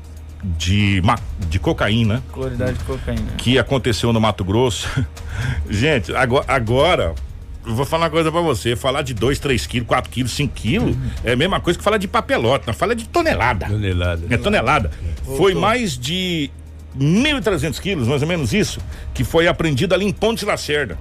[0.43, 1.19] de, ma-
[1.49, 3.31] de cocaína coloridade de cocaína.
[3.37, 4.87] que aconteceu no Mato Grosso.
[5.69, 7.15] gente, agora, agora
[7.67, 10.53] eu vou falar uma coisa pra você, falar de 2, 3 quilos, 4 quilos, 5
[10.53, 13.67] quilos, é a mesma coisa que falar de papelote, nós fala de tonelada.
[13.67, 14.23] Tonelada.
[14.29, 14.91] É tonelada.
[15.37, 16.49] Foi mais de
[16.97, 18.79] 1.300 quilos, mais ou menos isso,
[19.13, 20.97] que foi apreendido ali em Pontes Lacerda.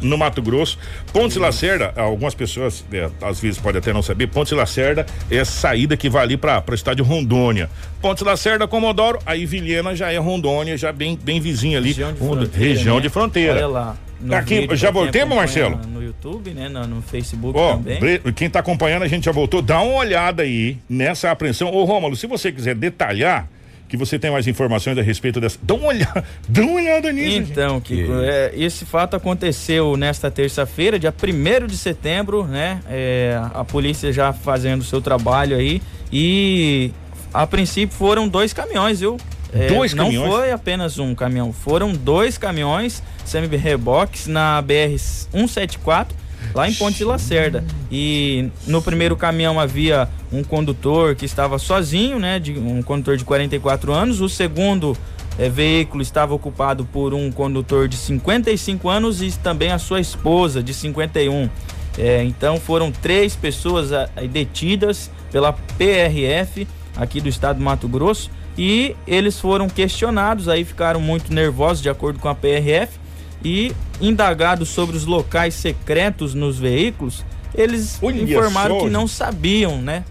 [0.00, 0.78] No Mato Grosso.
[1.12, 5.44] Pontes Lacerda, algumas pessoas é, às vezes podem até não saber, Pontes Lacerda é a
[5.44, 7.68] saída que vai ali para o estádio Rondônia.
[8.00, 11.88] Pontes Lacerda, Comodoro, aí Vilhena já é Rondônia, já bem, bem vizinha ali.
[11.88, 12.56] Região de fronteira.
[12.56, 13.02] região né?
[13.02, 13.54] de fronteira.
[13.54, 13.96] Olha lá.
[14.20, 15.78] No Aqui, vídeo, já voltemos, Marcelo?
[15.86, 16.68] No YouTube, né?
[16.68, 17.98] No, no Facebook Ó, também.
[18.34, 19.62] quem tá acompanhando, a gente já voltou.
[19.62, 21.72] Dá uma olhada aí nessa apreensão.
[21.72, 23.48] Ô, Rômulo, se você quiser detalhar,
[23.88, 25.58] que você tem mais informações a respeito dessa.
[25.62, 27.30] Dá uma olhada, dá uma olhada nisso.
[27.30, 27.50] gente.
[27.52, 32.80] Então, Kiko, é, esse fato aconteceu nesta terça-feira, dia 1 de setembro, né?
[32.88, 35.80] É, a polícia já fazendo o seu trabalho aí.
[36.12, 36.90] E
[37.32, 39.16] a princípio foram dois caminhões, viu?
[39.52, 40.30] É, Dois não caminhões?
[40.30, 46.08] foi apenas um caminhão, foram dois caminhões semi-reboques na BR-174,
[46.54, 47.64] lá em Ponte de Lacerda.
[47.90, 53.24] E no primeiro caminhão havia um condutor que estava sozinho, né, de, um condutor de
[53.24, 54.20] 44 anos.
[54.20, 54.96] O segundo
[55.38, 60.62] eh, veículo estava ocupado por um condutor de 55 anos e também a sua esposa,
[60.62, 61.48] de 51.
[61.96, 68.30] É, então foram três pessoas ah, detidas pela PRF aqui do estado do Mato Grosso
[68.58, 72.98] e eles foram questionados, aí ficaram muito nervosos de acordo com a PRF
[73.44, 79.80] e indagados sobre os locais secretos nos veículos, eles Olha informaram só, que não sabiam,
[79.80, 80.04] né,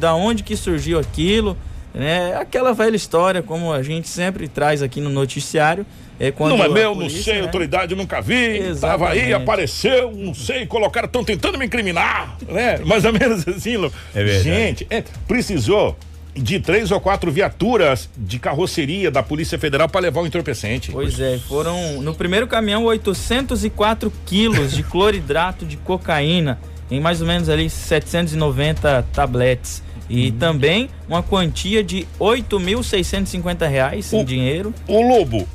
[0.00, 1.56] da onde que surgiu aquilo,
[1.94, 2.34] né?
[2.36, 5.84] Aquela velha história como a gente sempre traz aqui no noticiário,
[6.18, 8.74] é quando não é meu, não polícia, sei, né, autoridade, eu nunca vi.
[8.80, 12.78] Tava aí, apareceu, não sei, colocaram, estão tentando me incriminar, né?
[12.86, 13.92] Mais ou menos assim, Lu.
[14.14, 14.44] É verdade.
[14.44, 15.94] Gente, é, precisou
[16.34, 20.90] de três ou quatro viaturas de carroceria da Polícia Federal para levar o entorpecente.
[20.90, 26.58] Pois é, foram no primeiro caminhão 804 quilos de cloridrato de cocaína,
[26.90, 29.82] em mais ou menos ali 790 tabletes.
[30.10, 30.36] E Uhum.
[30.38, 34.74] também uma quantia de 8.650 reais em O- dinheiro.
[34.86, 35.48] Ô Lobo,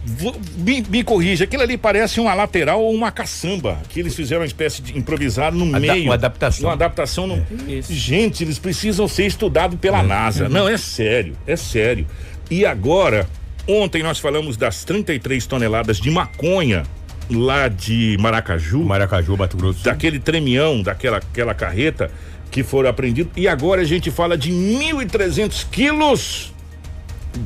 [0.57, 4.47] me, me corrija, aquilo ali parece uma lateral ou uma caçamba, que eles fizeram uma
[4.47, 6.05] espécie de improvisado no Ada- meio.
[6.05, 6.65] uma adaptação.
[6.69, 7.45] Uma adaptação no...
[7.67, 7.93] Isso.
[7.93, 10.47] Gente, eles precisam ser estudados pela NASA.
[10.49, 12.07] Não, é sério, é sério.
[12.49, 13.27] E agora,
[13.67, 16.83] ontem nós falamos das 33 toneladas de maconha
[17.29, 19.83] lá de Maracaju, Maracaju, Mato Grosso.
[19.83, 22.10] daquele tremião, daquela aquela carreta
[22.51, 23.31] que foram apreendidos.
[23.36, 26.53] E agora a gente fala de 1.300 quilos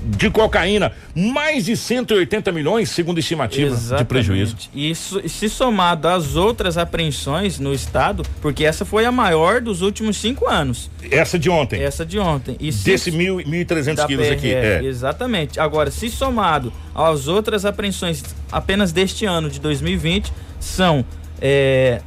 [0.06, 4.56] de cocaína, mais de 180 milhões, segundo estimativa, de prejuízo.
[4.74, 9.82] E isso, se somado às outras apreensões no estado, porque essa foi a maior dos
[9.82, 12.56] últimos cinco anos, Essa de ontem, essa de ontem.
[12.60, 14.54] E se desse mil- 1.300 da quilos aqui.
[14.54, 14.82] É.
[14.82, 15.60] Exatamente.
[15.60, 21.04] Agora, se somado às outras apreensões apenas deste ano de 2020, são
[21.42, 22.00] é,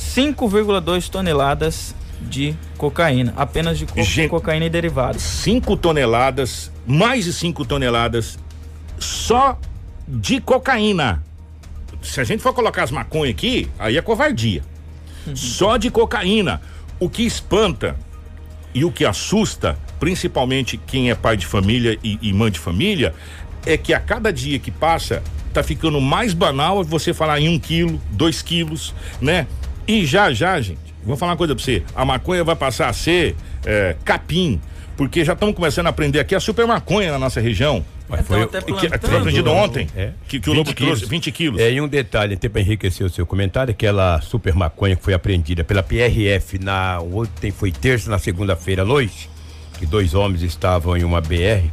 [0.00, 5.22] 5,2 toneladas de cocaína, apenas de co- Gente- cocaína e derivados.
[5.22, 8.38] 5 toneladas, mais de 5 toneladas
[8.98, 9.58] só
[10.06, 11.22] de cocaína.
[12.02, 14.62] Se a gente for colocar as maconhas aqui, aí é covardia.
[15.34, 16.60] Só de cocaína.
[16.98, 17.96] O que espanta
[18.74, 23.14] e o que assusta, principalmente quem é pai de família e, e mãe de família,
[23.66, 27.58] é que a cada dia que passa, tá ficando mais banal você falar em um
[27.58, 29.46] quilo, dois quilos, né?
[29.86, 32.92] E já, já, gente, vou falar uma coisa pra você: a maconha vai passar a
[32.92, 33.34] ser
[33.64, 34.60] é, capim,
[34.96, 37.84] porque já estamos começando a aprender aqui a super maconha na nossa região.
[38.08, 40.10] Mas foi, até Que, que foi aprendido ontem, É.
[40.26, 41.08] que, que o 20 Lobo trouxe quilos.
[41.08, 41.60] 20 quilos.
[41.60, 45.14] É, e um detalhe, até para enriquecer o seu comentário, aquela super maconha que foi
[45.14, 49.28] apreendida pela PRF na ontem foi terça, na segunda-feira, Lois,
[49.78, 51.70] que dois homens estavam em uma BR,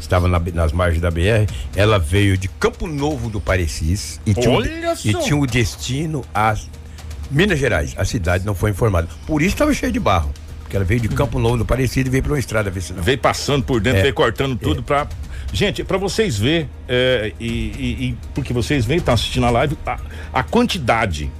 [0.00, 4.50] estavam na- nas margens da BR, ela veio de Campo Novo do Parecis e tinha,
[4.50, 6.54] um, e tinha o destino a
[7.30, 7.94] Minas Gerais.
[7.96, 9.08] A cidade não foi informada.
[9.26, 10.32] Por isso estava cheio de barro.
[10.60, 13.02] Porque ela veio de Campo Novo do Parecis e veio para uma estrada vicinal.
[13.02, 14.02] veio passando por dentro, É.
[14.02, 15.06] veio cortando tudo pra.
[15.52, 19.76] Gente, pra vocês ver é, e, e- e porque vocês veem, estão assistindo a live,
[19.86, 19.98] a,
[20.32, 21.30] a quantidade.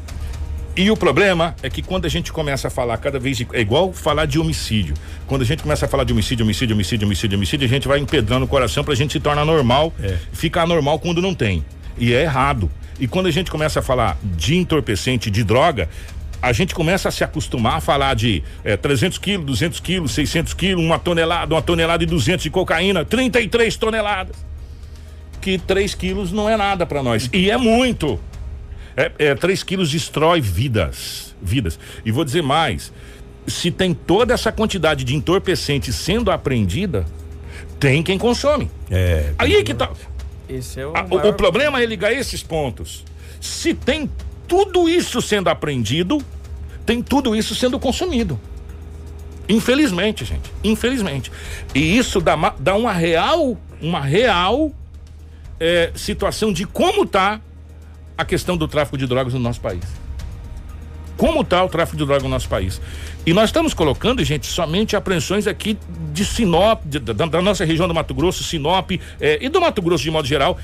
[0.76, 3.60] E o problema é que quando a gente começa a falar cada vez de, é
[3.60, 4.94] igual falar de homicídio.
[5.26, 7.98] Quando a gente começa a falar de homicídio, homicídio, homicídio, homicídio, homicídio, a gente vai
[8.00, 10.16] empedrando o coração pra gente se tornar normal, É.
[10.32, 11.64] ficar normal quando não tem.
[11.98, 12.70] E é errado.
[12.98, 15.88] E quando a gente começa a falar de entorpecente, de droga,
[16.40, 20.54] a gente começa a se acostumar a falar de é, 300 quilos, 200 quilos, 600
[20.54, 24.36] quilos, uma tonelada, uma tonelada e 200 de cocaína, 33 toneladas.
[25.40, 27.28] Que 3 quilos não é nada pra nós.
[27.32, 28.20] E é muito.
[28.96, 31.34] É, é, 3 quilos destrói vidas.
[31.42, 31.78] Vidas.
[32.04, 32.92] E vou dizer mais:
[33.46, 37.04] se tem toda essa quantidade de entorpecente sendo apreendida,
[37.80, 38.70] tem quem consome.
[38.90, 39.90] É, Aí que tá.
[40.48, 43.04] Esse é o, A- maior- o problema é ligar esses pontos.
[43.40, 44.10] Se tem
[44.46, 46.22] tudo isso sendo apreendido,
[46.84, 48.38] tem tudo isso sendo consumido.
[49.48, 50.50] Infelizmente, gente.
[50.62, 51.30] Infelizmente.
[51.74, 54.72] E isso dá, dá uma real, uma real
[55.60, 57.40] é, situação de como tá
[58.16, 59.82] a questão do tráfico de drogas no nosso país.
[61.16, 62.80] Como está o tráfico de drogas no nosso país?
[63.24, 65.78] E nós estamos colocando, gente, somente apreensões aqui
[66.12, 69.80] de Sinop, de- da, da nossa região do Mato Grosso, Sinop eh, e do Mato
[69.80, 70.58] Grosso de modo geral.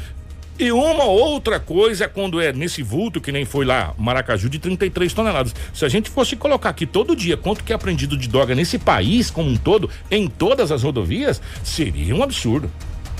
[0.59, 4.59] E uma outra coisa é quando é nesse vulto, que nem foi lá, Maracaju, de
[4.59, 5.55] 33 toneladas.
[5.73, 8.79] Se a gente fosse colocar aqui todo dia quanto que é apreendido de droga nesse
[8.79, 12.71] país como um todo, em todas as rodovias, seria um absurdo.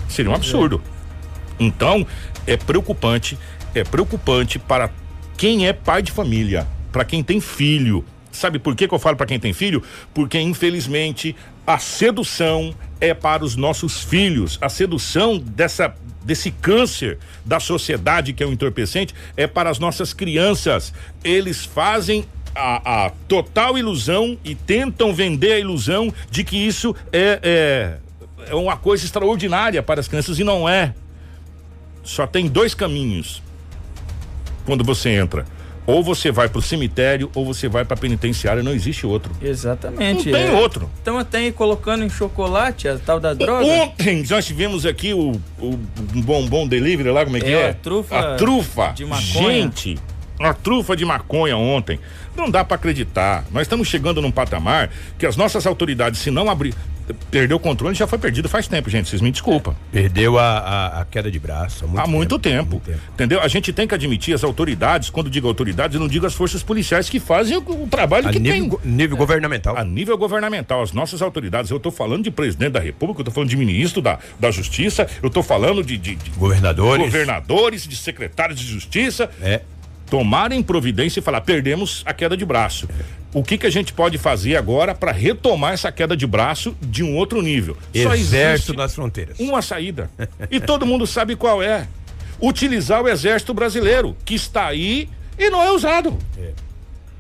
[0.07, 0.83] Seria um absurdo.
[1.59, 2.07] Então,
[2.47, 3.39] é preocupante,
[3.75, 4.91] é preocupante para
[5.39, 8.05] quem é pai de família, para quem tem filho.
[8.33, 9.83] Sabe por que, que eu falo para quem tem filho?
[10.15, 11.35] Porque, infelizmente,
[11.67, 14.59] a sedução é para os nossos filhos.
[14.61, 20.13] A sedução dessa, desse câncer da sociedade que é o entorpecente é para as nossas
[20.13, 20.93] crianças.
[21.25, 22.25] Eles fazem
[22.55, 28.55] a, a, total ilusão e tentam vender a ilusão de que isso é, é, é
[28.55, 30.95] uma coisa extraordinária para as crianças e não é.
[32.03, 33.43] Só tem dois caminhos
[34.65, 35.45] quando você entra.
[35.91, 39.33] Ou você vai pro cemitério ou você vai pra penitenciária, não existe outro.
[39.43, 40.31] Exatamente.
[40.31, 40.53] Não tem é.
[40.53, 40.91] outro.
[41.03, 43.65] Então até colocando em chocolate a tal da droga.
[43.65, 45.79] Ontem nós tivemos aqui o, o
[46.23, 47.71] bombom delivery lá, como é que é?
[47.71, 48.19] A trufa.
[48.19, 48.93] A trufa.
[48.93, 49.23] De maconha.
[49.23, 49.99] Gente,
[50.39, 51.99] a trufa de maconha ontem.
[52.37, 53.45] Não dá para acreditar.
[53.51, 56.75] Nós estamos chegando num patamar que as nossas autoridades, se não abrir,
[57.31, 59.09] perdeu o controle, já foi perdido faz tempo, gente.
[59.09, 59.75] Vocês me desculpam.
[59.93, 61.85] Perdeu a, a, a queda de braço.
[61.85, 62.99] Há muito, há tempo, muito tempo, tempo.
[63.15, 63.41] Entendeu?
[63.41, 66.63] A gente tem que admitir as autoridades, quando digo autoridades, eu não digo as forças
[66.63, 68.93] policiais que fazem o, o trabalho a que nível, tem.
[68.93, 69.77] nível governamental.
[69.77, 71.71] A nível governamental, as nossas autoridades.
[71.71, 75.07] Eu estou falando de presidente da República, eu estou falando de ministro da, da Justiça,
[75.23, 77.05] eu estou falando de, de, de governadores.
[77.05, 79.31] governadores, de secretários de Justiça.
[79.43, 79.61] É
[80.11, 82.89] tomarem providência e falar: perdemos a queda de braço.
[83.33, 87.05] O que, que a gente pode fazer agora para retomar essa queda de braço de
[87.05, 87.77] um outro nível?
[88.03, 89.39] Só Exército nas fronteiras.
[89.39, 90.11] Uma saída.
[90.51, 91.87] e todo mundo sabe qual é.
[92.43, 96.19] Utilizar o exército brasileiro, que está aí e não é usado.
[96.37, 96.51] É.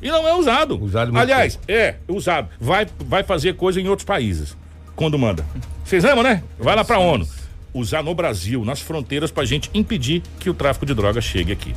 [0.03, 0.83] E não é usado.
[0.83, 1.65] usado Aliás, tempo.
[1.69, 2.49] é, usado.
[2.59, 4.57] Vai, vai fazer coisa em outros países.
[4.97, 5.45] Quando manda.
[5.85, 6.43] Vocês lembram, né?
[6.59, 7.27] Vai lá pra ONU
[7.73, 11.53] usar no Brasil, nas fronteiras, para a gente impedir que o tráfico de drogas chegue
[11.53, 11.75] aqui.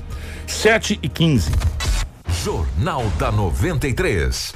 [0.47, 1.51] 7 e 15.
[2.43, 4.53] Jornal da 93.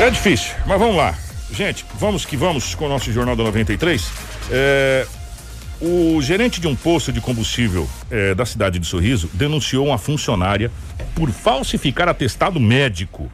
[0.00, 1.16] É difícil, mas vamos lá.
[1.50, 4.10] Gente, vamos que vamos com o nosso Jornal da 93.
[4.50, 5.06] É,
[5.80, 10.70] o gerente de um posto de combustível é, da cidade de Sorriso denunciou uma funcionária
[11.14, 13.30] por falsificar atestado médico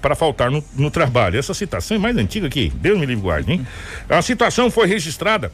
[0.00, 1.38] para faltar no, no, trabalho.
[1.38, 3.66] Essa citação é mais antiga que Deus me livre guarde, hein?
[4.08, 5.50] A situação foi registrada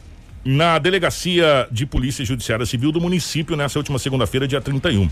[0.47, 5.09] na Delegacia de Polícia Judiciária Civil do município nessa última segunda-feira, dia 31.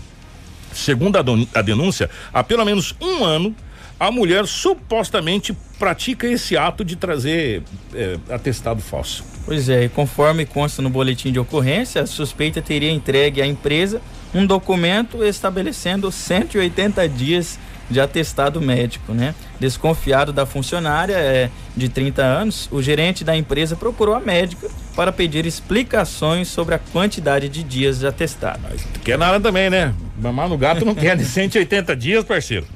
[0.72, 3.54] Segundo a, a denúncia, há pelo menos um ano
[4.00, 7.62] a mulher supostamente pratica esse ato de trazer
[7.94, 9.24] é, atestado falso.
[9.44, 14.00] Pois é, e conforme consta no boletim de ocorrência, a suspeita teria entregue à empresa
[14.34, 17.58] um documento estabelecendo 180 dias
[17.90, 19.34] de atestado médico, né?
[19.60, 25.12] Desconfiado da funcionária é, de 30 anos, o gerente da empresa procurou a médica para
[25.12, 28.60] pedir explicações sobre a quantidade de dias de atestado.
[28.68, 29.94] Mas quer nada também, né?
[30.18, 32.66] Mamar no gato não quer de 180 dias, parceiro.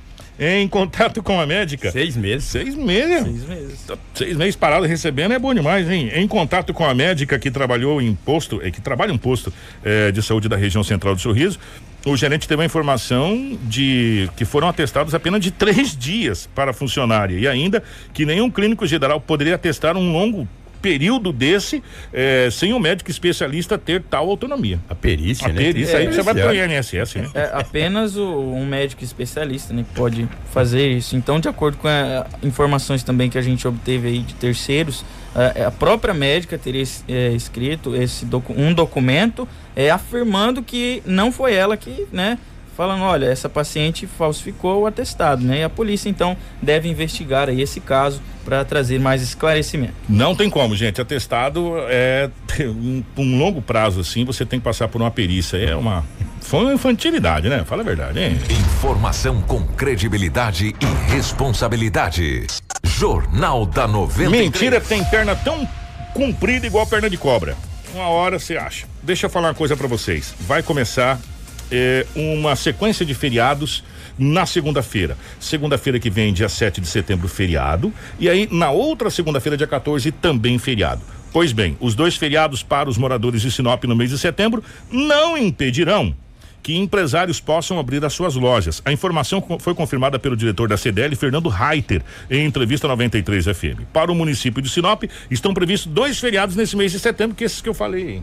[0.42, 1.90] Em contato com a médica.
[1.90, 2.44] Seis meses.
[2.44, 3.24] Seis meses.
[3.24, 3.86] Seis meses.
[4.14, 6.10] Seis meses parado recebendo é bom demais, hein?
[6.14, 9.52] Em contato com a médica que trabalhou em posto, é, que trabalha em posto
[9.84, 11.58] é, de saúde da região central do Sorriso,
[12.04, 16.74] o gerente teve a informação de que foram atestados apenas de três dias para a
[16.74, 17.82] funcionária e ainda
[18.12, 20.48] que nenhum clínico geral poderia atestar um longo
[20.80, 21.82] período desse
[22.12, 24.80] eh, sem o um médico especialista ter tal autonomia.
[24.88, 25.60] A perícia, a né?
[25.60, 27.30] perícia é, aí você vai pro INSS, né?
[27.34, 31.16] É apenas o, um médico especialista, né, que pode fazer isso.
[31.16, 35.68] Então, de acordo com a, informações também que a gente obteve aí de terceiros, a,
[35.68, 41.54] a própria médica teria é, escrito esse docu um documento é, afirmando que não foi
[41.54, 42.38] ela que, né,
[42.76, 45.58] falando, olha, essa paciente falsificou o atestado, né?
[45.58, 49.92] E a polícia então deve investigar aí esse caso para trazer mais esclarecimento.
[50.08, 50.98] Não tem como, gente.
[50.98, 52.30] Atestado é
[52.64, 55.58] um, um, longo prazo assim, você tem que passar por uma perícia.
[55.58, 56.04] É uma
[56.40, 57.64] foi uma infantilidade, né?
[57.66, 58.38] Fala a verdade, hein?
[58.48, 62.46] Informação com credibilidade e responsabilidade.
[63.00, 64.30] Jornal da 93.
[64.30, 65.66] Mentira tem perna tão
[66.12, 67.56] comprida igual perna de cobra.
[67.94, 68.86] Uma hora você acha.
[69.02, 70.34] Deixa eu falar uma coisa para vocês.
[70.40, 71.18] Vai começar
[71.72, 73.82] é, uma sequência de feriados
[74.18, 75.16] na segunda-feira.
[75.40, 77.90] Segunda-feira que vem, dia 7 de setembro, feriado.
[78.18, 81.00] E aí, na outra segunda-feira, dia 14, também feriado.
[81.32, 85.38] Pois bem, os dois feriados para os moradores de Sinop no mês de setembro não
[85.38, 86.14] impedirão
[86.62, 88.82] que empresários possam abrir as suas lojas.
[88.84, 93.80] A informação foi confirmada pelo diretor da CDL, Fernando Reiter, em entrevista 93 FM.
[93.92, 97.60] Para o município de Sinop, estão previstos dois feriados nesse mês de setembro, que esses
[97.60, 98.22] que eu falei.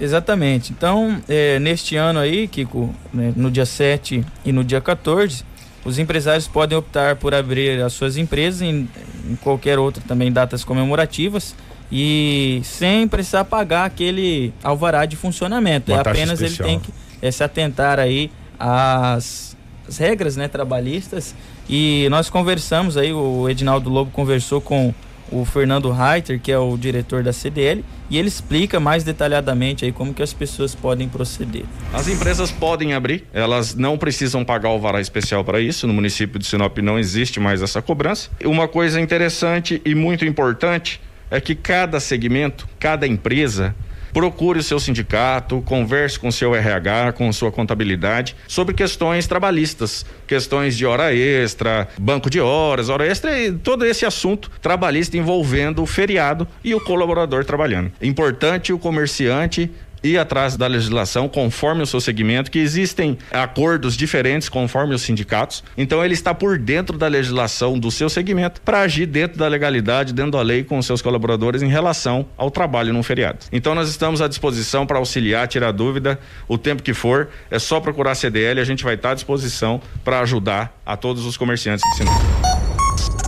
[0.00, 0.72] Exatamente.
[0.72, 5.44] Então, é, neste ano aí, Kiko, né, no dia 7 e no dia 14,
[5.84, 8.88] os empresários podem optar por abrir as suas empresas em,
[9.28, 11.54] em qualquer outra também datas comemorativas
[11.90, 15.92] e sem precisar pagar aquele alvará de funcionamento.
[15.92, 16.68] Uma é apenas especial.
[16.68, 19.56] ele tem que é, se atentar aí às,
[19.88, 21.34] às regras né, trabalhistas
[21.68, 24.92] e nós conversamos aí, o Edinaldo Lobo conversou com
[25.30, 29.90] o Fernando Reiter, que é o diretor da CDL, e ele explica mais detalhadamente aí
[29.90, 31.64] como que as pessoas podem proceder.
[31.92, 35.86] As empresas podem abrir, elas não precisam pagar o alvará especial para isso.
[35.86, 38.28] No município de Sinop não existe mais essa cobrança.
[38.44, 43.74] Uma coisa interessante e muito importante é que cada segmento, cada empresa
[44.12, 50.76] procure o seu sindicato, converse com seu RH, com sua contabilidade sobre questões trabalhistas, questões
[50.76, 55.86] de hora extra, banco de horas, hora extra e todo esse assunto trabalhista envolvendo o
[55.86, 57.90] feriado e o colaborador trabalhando.
[58.00, 59.70] Importante o comerciante
[60.02, 65.62] ir atrás da legislação conforme o seu segmento, que existem acordos diferentes conforme os sindicatos.
[65.76, 70.12] Então ele está por dentro da legislação do seu segmento para agir dentro da legalidade,
[70.12, 73.38] dentro da lei com seus colaboradores em relação ao trabalho no feriado.
[73.52, 77.80] Então nós estamos à disposição para auxiliar, tirar dúvida, o tempo que for, é só
[77.80, 81.82] procurar a CDL, a gente vai estar à disposição para ajudar a todos os comerciantes
[81.90, 82.71] de Sinop.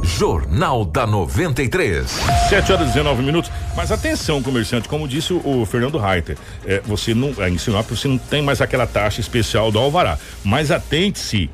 [0.05, 2.07] Jornal da 93.
[2.49, 3.51] 7 horas e 19 minutos.
[3.75, 6.37] Mas atenção, comerciante, como disse o, Fernando Reiter,
[6.67, 10.19] é, você não, é, em Sinop você não tem mais aquela taxa especial do Alvará.
[10.45, 11.51] Mas atente-se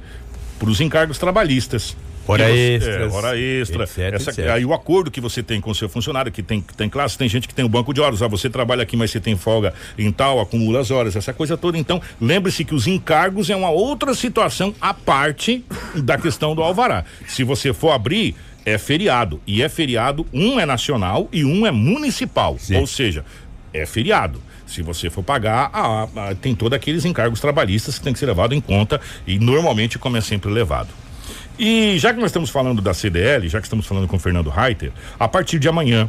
[0.59, 1.97] para os encargos trabalhistas.
[2.27, 3.85] Hora você, extras, É, hora extra.
[3.85, 4.51] etc, essa, etc.
[4.51, 7.19] Aí o acordo que você tem com o seu funcionário, que tem, que tem classe,
[7.19, 8.23] tem gente que tem o banco de horas.
[8.23, 11.57] Ah, você trabalha aqui, mas você tem folga em tal, acumula as horas, essa coisa
[11.57, 11.77] toda.
[11.77, 17.05] Então, lembre-se que os encargos é uma outra situação à parte da questão do Alvará.
[17.27, 19.41] Se você for abrir, é feriado.
[19.47, 22.57] E é feriado, um é nacional e um é municipal.
[22.59, 22.77] Sim.
[22.77, 23.25] Ou seja,
[23.73, 24.41] é feriado.
[24.67, 28.27] Se você for pagar, ah, ah, tem todos aqueles encargos trabalhistas que tem que ser
[28.27, 30.89] levado em conta e normalmente como é sempre levado.
[31.63, 34.49] E já que nós estamos falando da CDL, já que estamos falando com o Fernando
[34.49, 36.09] Reiter, a partir de amanhã,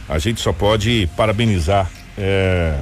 [0.09, 2.78] a gente só pode parabenizar é,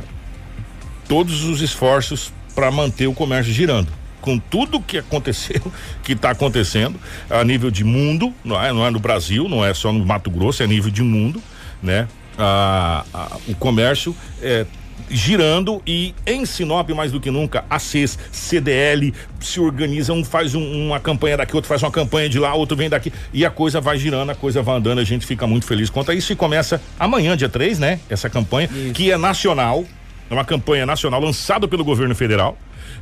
[1.08, 3.92] todos os esforços para manter o comércio girando
[4.26, 5.62] com tudo que aconteceu,
[6.02, 6.98] que está acontecendo
[7.30, 10.30] a nível de mundo, não é, não é no Brasil, não é só no Mato
[10.30, 11.40] Grosso, é a nível de mundo,
[11.80, 12.08] né?
[12.36, 13.04] A,
[13.48, 14.66] o comércio é,
[15.10, 20.54] girando e em Sinop mais do que nunca a CES, CDL se organiza, um faz
[20.54, 23.50] um, uma campanha daqui, outro faz uma campanha de lá, outro vem daqui e a
[23.50, 26.32] coisa vai girando, a coisa vai andando, a gente fica muito feliz quanto a isso
[26.32, 28.00] e começa amanhã, dia 3, né?
[28.08, 28.92] Essa campanha isso.
[28.92, 29.84] que é nacional,
[30.30, 32.56] é uma campanha nacional lançada pelo governo federal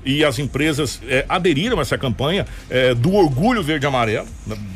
[0.04, 4.26] e as empresas é, aderiram a essa campanha é, do orgulho verde e amarelo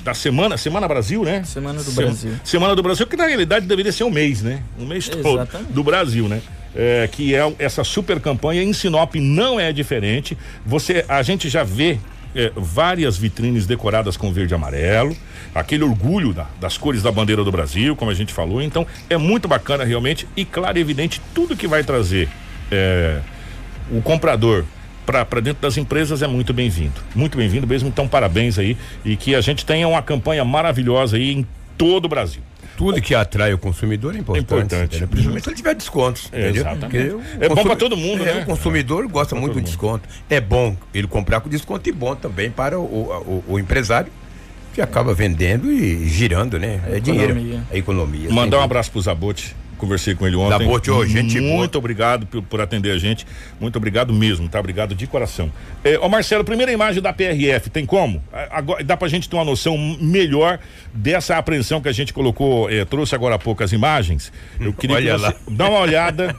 [0.02, 1.44] da semana semana Brasil, né?
[1.44, 2.32] Semana do Brasil.
[2.44, 4.62] Semana do Brasil que na realidade deveria ser um mês, né?
[4.78, 5.48] Um mês Exatamente.
[5.50, 6.40] todo do Brasil, né?
[6.76, 10.36] É, que é essa super campanha em Sinop não é diferente.
[10.64, 11.98] Você, a gente já vê
[12.34, 15.16] é, várias vitrines decoradas com verde e amarelo,
[15.54, 18.60] aquele orgulho da, das cores da bandeira do Brasil, como a gente falou.
[18.62, 22.28] Então é muito bacana realmente e claro e evidente tudo que vai trazer
[22.70, 23.20] é,
[23.90, 24.64] o comprador
[25.06, 27.00] para dentro das empresas é muito bem-vindo.
[27.14, 27.88] Muito bem-vindo mesmo.
[27.88, 31.46] Então, parabéns aí e que a gente tenha uma campanha maravilhosa aí em
[31.78, 32.42] todo o Brasil.
[32.78, 34.54] Tudo que atrai o consumidor é importante.
[34.54, 35.06] É importante.
[35.08, 36.28] Principalmente se ele tiver descontos.
[36.32, 37.16] É, exatamente.
[37.40, 38.42] É bom para todo mundo, é, né?
[38.42, 39.08] O consumidor é.
[39.08, 40.08] gosta muito do desconto.
[40.30, 44.12] É bom ele comprar com desconto e bom também para o, o, o empresário
[44.72, 46.80] que acaba vendendo e girando, né?
[46.86, 47.32] É dinheiro.
[47.32, 47.62] Economia.
[47.68, 48.30] É economia.
[48.30, 50.58] Mandar um abraço pro Zabote conversei com ele ontem.
[50.58, 51.78] Da Bote, oh, gente Muito boa.
[51.78, 53.26] obrigado por, por, atender a gente.
[53.58, 54.58] Muito obrigado mesmo, tá?
[54.60, 55.50] Obrigado de coração.
[55.82, 58.22] É, ô Marcelo, primeira imagem da PRF, tem como?
[58.50, 60.58] Agora, dá pra gente ter uma noção melhor
[60.92, 64.32] dessa apreensão que a gente colocou, é, trouxe agora há pouco as imagens.
[64.60, 65.34] Eu queria Olha que você lá.
[65.48, 66.36] dá uma olhada,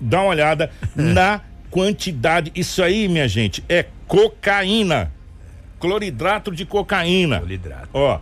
[0.00, 2.50] dá uma olhada na quantidade.
[2.54, 5.12] Isso aí, minha gente, é cocaína.
[5.78, 7.38] Cloridrato de cocaína.
[7.38, 7.88] Cloridrato.
[7.94, 8.18] Ó,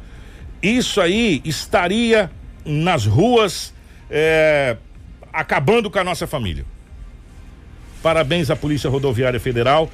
[0.62, 2.30] isso aí estaria
[2.64, 3.72] nas ruas
[4.10, 4.76] é,
[5.32, 6.64] acabando com a nossa família.
[8.02, 9.90] Parabéns à Polícia Rodoviária Federal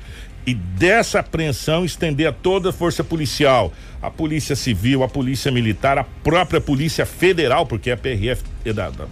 [0.47, 5.97] e dessa apreensão estender a toda a força policial, a Polícia Civil, a Polícia Militar,
[5.97, 9.07] a própria Polícia Federal, porque a PRF é da, da,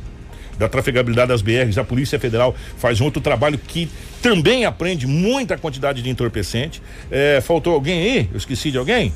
[0.59, 3.88] da trafegabilidade das BRs, a Polícia Federal faz um outro trabalho que
[4.20, 6.82] também aprende muita quantidade de entorpecente.
[7.11, 8.28] É, faltou alguém aí?
[8.30, 9.12] Eu esqueci de alguém?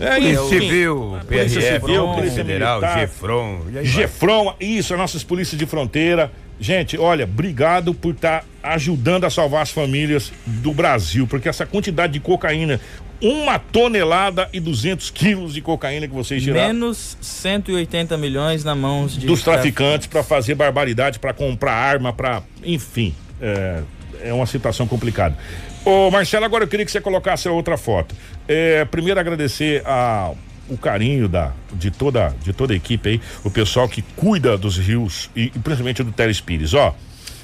[0.00, 0.48] É isso.
[0.48, 3.60] Civil, Polícia Civil, Polícia Federal, Gefron.
[3.82, 6.30] Gefron, isso, as nossas polícias de fronteira.
[6.58, 11.66] Gente, olha, obrigado por estar tá ajudando a salvar as famílias do Brasil, porque essa
[11.66, 12.80] quantidade de cocaína,
[13.20, 16.72] uma tonelada e 200 quilos de cocaína que vocês tiraram.
[16.72, 22.42] Menos 180 milhões na mãos de dos traficantes para fazer barbaridade, para comprar arma, para,
[22.62, 23.82] enfim, é,
[24.22, 25.36] é uma situação complicada.
[25.84, 28.14] Ô Marcelo, agora eu queria que você colocasse outra foto.
[28.48, 30.32] É, primeiro agradecer a
[30.68, 34.78] o carinho da, de, toda, de toda a equipe aí, o pessoal que cuida dos
[34.78, 36.72] rios e, e principalmente do Telespires.
[36.74, 36.94] Ó,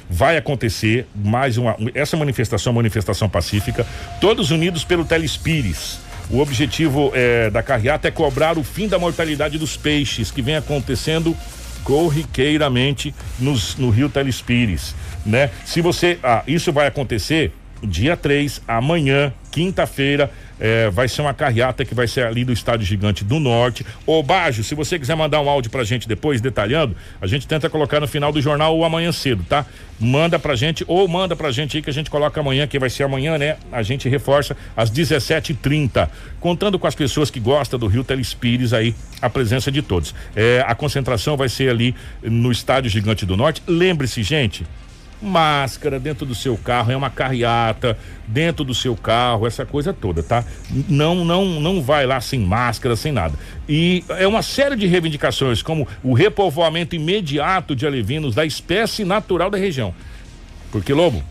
[0.08, 1.76] vai acontecer mais uma.
[1.94, 3.86] Essa manifestação, manifestação pacífica,
[4.20, 5.98] todos unidos pelo Telespires.
[6.30, 10.56] O objetivo é, da carreata é cobrar o fim da mortalidade dos peixes que vem
[10.56, 11.36] acontecendo
[11.82, 14.94] corriqueiramente nos, no rio Telespires,
[15.24, 15.50] né?
[15.64, 17.52] Se você, ah, isso vai acontecer
[17.82, 22.86] dia 3, amanhã, quinta-feira, é, vai ser uma carreata que vai ser ali do Estádio
[22.86, 23.84] Gigante do Norte.
[24.06, 27.70] Ô Bajo, se você quiser mandar um áudio pra gente depois, detalhando, a gente tenta
[27.70, 29.64] colocar no final do jornal ou amanhã cedo, tá?
[29.98, 32.90] Manda pra gente ou manda pra gente aí que a gente coloca amanhã, que vai
[32.90, 33.56] ser amanhã, né?
[33.72, 36.08] A gente reforça às 17h30,
[36.38, 40.14] contando com as pessoas que gostam do Rio Telespires aí, a presença de todos.
[40.36, 43.62] É, a concentração vai ser ali no Estádio Gigante do Norte.
[43.66, 44.66] Lembre-se, gente,
[45.20, 50.22] máscara dentro do seu carro, é uma carreata dentro do seu carro, essa coisa toda,
[50.22, 50.44] tá?
[50.88, 53.34] Não, não, não vai lá sem máscara, sem nada.
[53.68, 59.50] E é uma série de reivindicações, como o repovoamento imediato de alevinos da espécie natural
[59.50, 59.94] da região.
[60.70, 61.22] Porque, Lobo,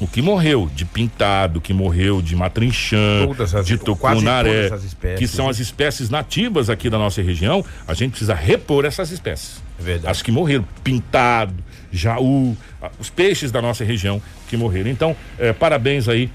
[0.00, 4.70] o que morreu de pintado, que morreu de matrinchã, as, de tucunaré,
[5.16, 5.50] que são né?
[5.52, 9.62] as espécies nativas aqui da nossa região, a gente precisa repor essas espécies.
[9.78, 10.10] É verdade.
[10.10, 11.54] As que morreram, pintado,
[11.92, 12.56] jaú,
[12.98, 14.90] os peixes da nossa região que morreram.
[14.90, 16.30] Então, eh, parabéns aí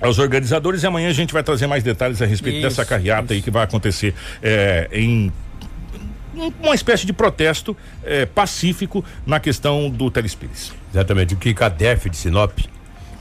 [0.00, 3.24] aos organizadores e amanhã a gente vai trazer mais detalhes a respeito Isso, dessa carreata
[3.24, 3.32] isso.
[3.34, 5.32] aí que vai acontecer é, em
[6.60, 10.72] uma espécie de protesto é, pacífico na questão do Telespires.
[10.92, 11.34] Exatamente.
[11.34, 12.58] O que a DEF de Sinop,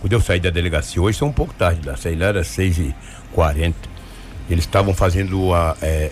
[0.03, 2.77] quando eu saí da delegacia hoje, são um pouco tarde, da saí lá era 6
[2.77, 2.95] e
[3.31, 3.73] 40
[4.49, 6.11] Eles estavam fazendo a é,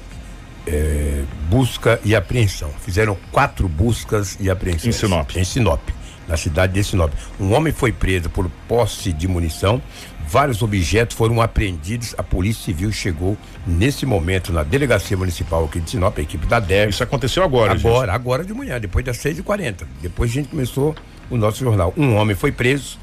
[0.65, 2.71] é, busca e apreensão.
[2.85, 4.95] Fizeram quatro buscas e apreensões.
[4.95, 5.35] Em Sinop.
[5.35, 5.81] Em Sinop,
[6.25, 7.11] na cidade de Sinop.
[7.37, 9.81] Um homem foi preso por posse de munição.
[10.25, 12.15] Vários objetos foram apreendidos.
[12.17, 13.37] A Polícia Civil chegou
[13.67, 16.91] nesse momento na delegacia municipal aqui de Sinop, a equipe da DEF.
[16.91, 17.85] Isso aconteceu agora, gente.
[17.85, 19.83] Agora, agora de manhã, depois das 6h40.
[20.01, 20.95] Depois a gente começou
[21.29, 21.93] o nosso jornal.
[21.97, 22.97] Um homem foi preso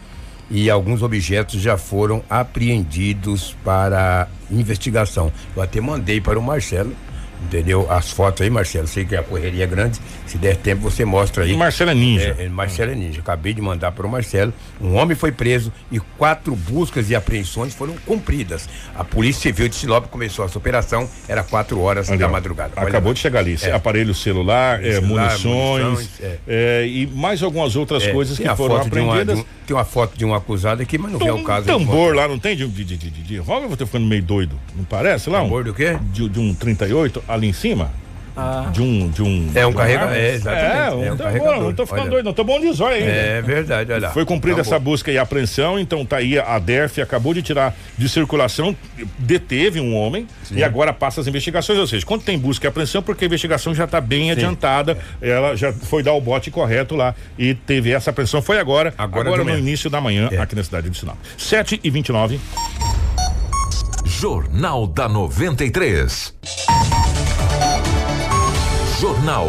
[0.50, 5.32] e alguns objetos já foram apreendidos para investigação.
[5.54, 6.94] Eu até mandei para o Marcelo,
[7.44, 7.86] entendeu?
[7.90, 8.86] As fotos aí, Marcelo.
[8.86, 9.98] Sei que a correria é grande.
[10.26, 11.56] Se der tempo, você mostra aí.
[11.56, 12.36] Marcelo é ninja.
[12.38, 13.20] É, é, Marcelo é ninja.
[13.20, 14.52] Acabei de mandar para o Marcelo.
[14.80, 18.68] Um homem foi preso e quatro buscas e apreensões foram cumpridas.
[18.94, 22.72] A Polícia Civil de Sinop começou essa operação, era quatro horas Ali, da madrugada.
[22.76, 23.14] Olha Acabou lá.
[23.14, 23.56] de chegar ali.
[23.62, 23.72] É.
[23.72, 26.38] Aparelho celular, é, Celular, munições, munições, é.
[26.46, 29.36] é, e mais algumas outras coisas tem que foram uma- apreendidas.
[29.36, 31.70] de um- tem uma foto de um acusado aqui, mas não um ao caso.
[31.70, 32.56] aí, tambor lá, não tem?
[32.56, 33.68] De, de, de, de, de, de revólver?
[33.70, 34.58] Eu tô ficando meio doido.
[34.74, 35.40] Não parece lá?
[35.40, 35.98] Tambor Um, do quê?
[36.10, 37.90] de, de um 38 ali em cima?
[38.40, 39.08] Ah, De um.
[39.08, 40.16] De um É um de uma carrega- arma?
[40.16, 41.60] é, exatamente, É, é um tambor, carregador.
[41.64, 42.10] Não tô ficando Olha.
[42.12, 42.32] doido, não.
[42.32, 43.10] Tô bom de zóio ainda.
[43.10, 44.12] É verdade, olha lá.
[44.12, 44.92] Foi cumprida Tá essa bom.
[44.92, 48.76] busca e apreensão, então tá aí a DERF acabou de tirar de circulação,
[49.18, 53.02] deteve um homem e agora passa as investigações, ou seja, quando tem busca e apreensão,
[53.02, 57.16] porque a investigação já está bem adiantada, ela já foi dar o bote correto lá
[57.36, 59.58] e teve essa apreensão, foi agora, Agora agora, no manhã.
[59.58, 60.38] início da manhã, É.
[60.38, 61.16] aqui na cidade de Sinop.
[61.36, 62.38] 7 e 29
[64.06, 66.34] Jornal da 93.
[69.00, 69.46] Jornal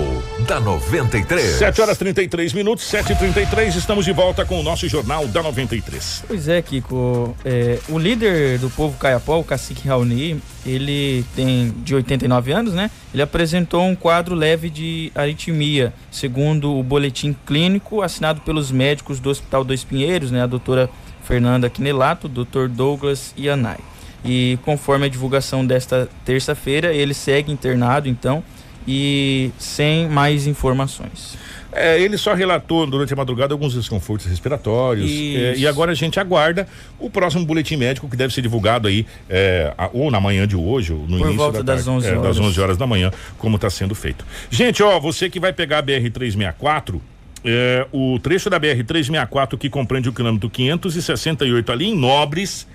[0.48, 1.58] da 93.
[1.58, 5.42] 7 horas 33 minutos, 7 e 33 estamos de volta com o nosso Jornal da
[5.42, 6.24] 93.
[6.28, 7.36] Pois é, Kiko.
[7.44, 12.92] É, o líder do povo Caiapó, o cacique Raoni, ele tem de 89 anos, né?
[13.12, 19.32] Ele apresentou um quadro leve de aritmia, segundo o boletim clínico assinado pelos médicos do
[19.32, 20.44] Hospital Dois Pinheiros, né?
[20.44, 20.88] A doutora
[21.24, 23.80] Fernanda Quinelato, o doutor Douglas Yanai.
[24.24, 28.44] E conforme a divulgação desta terça-feira, ele segue internado, então,
[28.88, 31.38] e sem mais informações.
[31.72, 35.10] É, ele só relatou durante a madrugada alguns desconfortos respiratórios.
[35.12, 36.68] É, e agora a gente aguarda
[36.98, 40.56] o próximo boletim médico que deve ser divulgado aí, é, a- ou na manhã de
[40.56, 42.40] hoje, ou no Por início volta da das tarde, 11 é, das horas.
[42.40, 44.26] 11 horas da manhã, como está sendo feito.
[44.50, 47.00] Gente, ó, você que vai pegar a BR-364.
[47.46, 52.68] É, o trecho da BR-364 que compreende o quilômetro 568 ali em Nobres.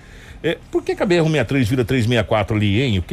[0.45, 3.03] É, por que, que a BR-163 vira 364 ali, hein?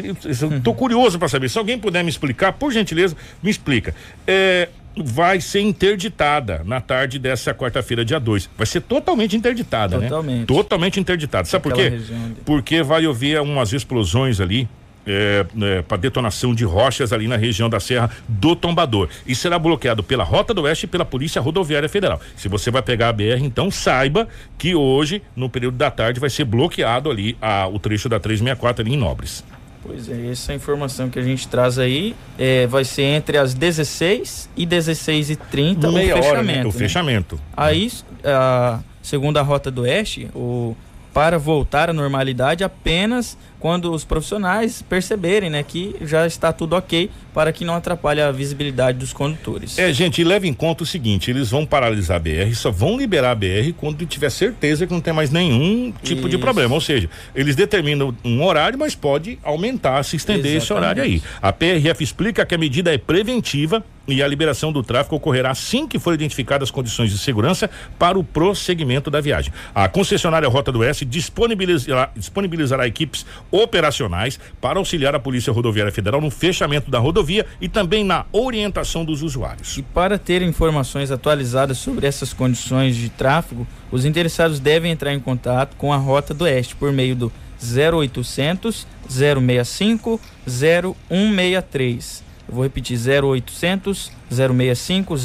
[0.51, 1.49] Eu tô curioso para saber.
[1.49, 3.95] Se alguém puder me explicar, por gentileza, me explica.
[4.27, 8.51] É, vai ser interditada na tarde dessa quarta-feira, dia 2.
[8.55, 10.09] Vai ser totalmente interditada, né?
[10.09, 10.47] Totalmente.
[10.47, 11.47] Totalmente interditada.
[11.47, 11.97] Sabe por Aquela quê?
[11.97, 12.37] região ali.
[12.45, 14.69] Porque vai haver umas explosões ali.
[15.05, 15.45] É,
[15.89, 19.09] para detonação de rochas ali na região da Serra do Tombador.
[19.27, 22.21] E será bloqueado pela Rota do Oeste e pela Polícia Rodoviária Federal.
[22.37, 26.31] Se você vai pegar a BR, então saiba que hoje, no período da tarde, vai
[26.31, 29.45] ser bloqueado ali a, o trecho da 364 ali em Nobres.
[29.83, 34.49] Pois é, essa informação que a gente traz aí é, vai ser entre as 16
[34.57, 36.29] e 16 e 30 o Meia fechamento.
[36.29, 36.63] hora, né?
[36.63, 36.73] O né?
[36.73, 37.41] fechamento.
[37.57, 37.91] Aí,
[38.25, 40.77] a, segundo a Rota do Oeste, o,
[41.13, 47.09] para voltar à normalidade apenas quando os profissionais perceberem né, que já está tudo ok
[47.33, 49.79] para que não atrapalhe a visibilidade dos condutores.
[49.79, 53.31] É, gente, leve em conta o seguinte: eles vão paralisar a BR, só vão liberar
[53.31, 56.39] a BR quando tiver certeza que não tem mais nenhum tipo de Isso.
[56.39, 56.75] problema.
[56.75, 60.83] Ou seja, eles determinam um horário, mas pode aumentar, se estender esse Exatamente.
[60.83, 61.23] horário aí.
[61.41, 65.87] A PRF explica que a medida é preventiva e a liberação do tráfego ocorrerá assim
[65.87, 69.53] que forem identificadas as condições de segurança para o prosseguimento da viagem.
[69.75, 76.21] A concessionária Rota do Oeste disponibilizará, disponibilizará equipes operacionais para auxiliar a Polícia Rodoviária Federal
[76.21, 79.79] no fechamento da rodovia e também na orientação dos usuários.
[79.79, 85.21] E para ter informações atualizadas sobre essas condições de tráfego, os interessados devem entrar em
[85.21, 87.33] contato com a Rota do Oeste por meio do
[87.63, 92.32] 0800 065 0163.
[92.53, 95.17] Eu vou repetir 0800 065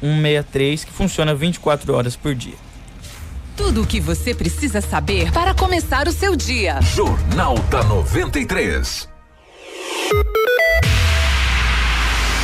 [0.00, 2.54] 0163, que funciona 24 horas por dia.
[3.54, 6.80] Tudo o que você precisa saber para começar o seu dia.
[6.80, 9.06] Jornal da 93.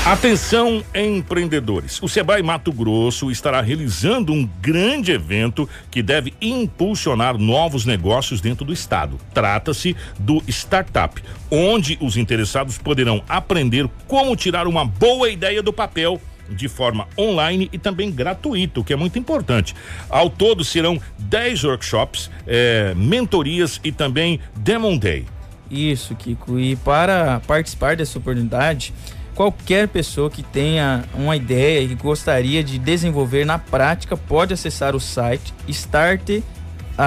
[0.04, 2.02] Atenção empreendedores.
[2.02, 8.64] O Sebrae Mato Grosso estará realizando um grande evento que deve impulsionar novos negócios dentro
[8.64, 9.18] do estado.
[9.34, 16.18] Trata-se do Startup, onde os interessados poderão aprender como tirar uma boa ideia do papel
[16.48, 19.76] de forma online e também gratuito, que é muito importante.
[20.08, 25.26] Ao todo serão 10 workshops, eh, mentorias e também Demon Day.
[25.70, 26.58] Isso, Kiko.
[26.58, 28.92] E para participar dessa oportunidade,
[29.34, 35.00] qualquer pessoa que tenha uma ideia e gostaria de desenvolver na prática pode acessar o
[35.00, 36.42] site Start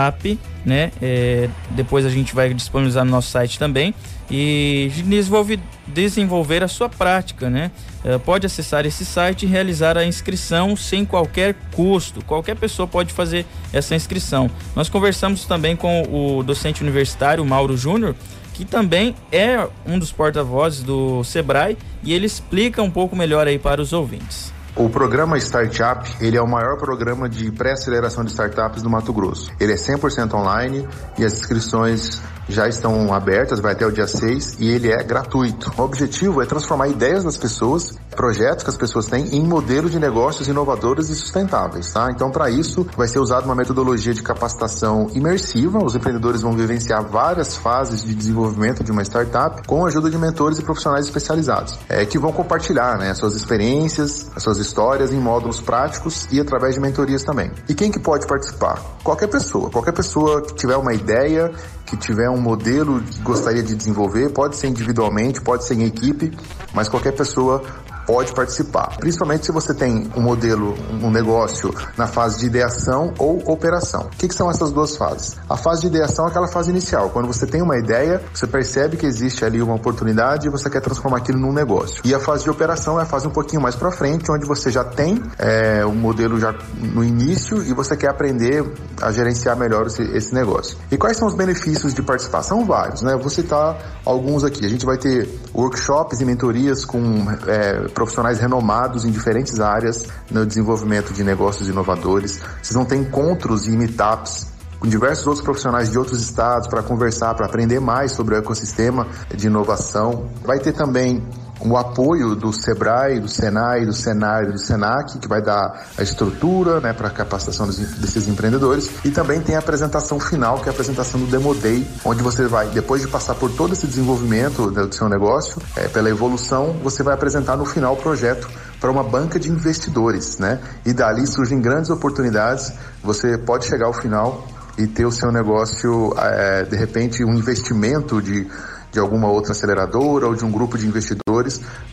[0.10, 0.92] Up, né?
[1.02, 3.94] É, depois a gente vai disponibilizar no nosso site também
[4.32, 7.70] e desenvolver, desenvolver a sua prática, né?
[8.04, 12.24] É, pode acessar esse site e realizar a inscrição sem qualquer custo.
[12.26, 14.50] Qualquer pessoa pode fazer essa inscrição.
[14.76, 18.16] Nós conversamos também com o docente universitário Mauro Júnior
[18.54, 23.60] que também é um dos porta-vozes do Sebrae e ele explica um pouco melhor aí
[23.60, 24.54] para os ouvintes.
[24.76, 29.52] O programa Startup, ele é o maior programa de pré-aceleração de startups do Mato Grosso.
[29.60, 30.88] Ele é 100% online
[31.18, 35.72] e as inscrições já estão abertas, vai até o dia 6 e ele é gratuito.
[35.78, 40.00] O objetivo é transformar ideias das pessoas, projetos que as pessoas têm em modelos de
[40.00, 42.10] negócios inovadores e sustentáveis, tá?
[42.12, 45.84] Então, para isso, vai ser usada uma metodologia de capacitação imersiva.
[45.84, 50.18] Os empreendedores vão vivenciar várias fases de desenvolvimento de uma startup com a ajuda de
[50.18, 55.18] mentores e profissionais especializados, é, que vão compartilhar, né, suas experiências, as suas histórias em
[55.18, 57.52] módulos práticos e através de mentorias também.
[57.68, 58.80] E quem que pode participar?
[59.04, 61.52] Qualquer pessoa, qualquer pessoa que tiver uma ideia
[61.86, 66.32] que tiver um modelo que gostaria de desenvolver, pode ser individualmente, pode ser em equipe,
[66.74, 67.64] mas qualquer pessoa
[68.06, 68.98] pode participar.
[68.98, 74.04] Principalmente se você tem um modelo, um negócio na fase de ideação ou operação.
[74.04, 75.38] O que, que, são essas duas fases?
[75.50, 78.98] A fase de ideação é aquela fase inicial, quando você tem uma ideia, você percebe
[78.98, 82.02] que existe ali uma oportunidade e você quer transformar aquilo num negócio.
[82.04, 84.72] E a fase de operação é a fase um pouquinho mais para frente, onde você
[84.72, 88.64] já tem é, o modelo já no início e você quer aprender
[89.02, 90.78] a gerenciar melhor esse, esse negócio.
[90.92, 92.44] E quais são os benefícios de participar?
[92.44, 93.16] São vários, né?
[93.16, 94.66] Vou citar alguns aqui.
[94.66, 100.46] A gente vai ter workshops e mentorias com é, profissionais renomados em diferentes áreas no
[100.46, 102.40] desenvolvimento de negócios inovadores.
[102.62, 107.34] Vocês vão ter encontros e meetups com diversos outros profissionais de outros estados para conversar,
[107.36, 110.30] para aprender mais sobre o ecossistema de inovação.
[110.44, 111.24] Vai ter também
[111.66, 116.80] o apoio do SEBRAE, do SENAI, do SENAI do SENAC, que vai dar a estrutura
[116.80, 118.90] né, para a capacitação desses empreendedores.
[119.04, 122.48] E também tem a apresentação final, que é a apresentação do Demo Day, onde você
[122.48, 127.02] vai, depois de passar por todo esse desenvolvimento do seu negócio, é, pela evolução, você
[127.02, 128.50] vai apresentar no final o projeto
[128.80, 130.60] para uma banca de investidores, né?
[130.86, 132.74] E dali surgem grandes oportunidades.
[133.02, 134.46] Você pode chegar ao final
[134.78, 138.50] e ter o seu negócio, é, de repente, um investimento de
[138.92, 141.23] de alguma outra aceleradora ou de um grupo de investidores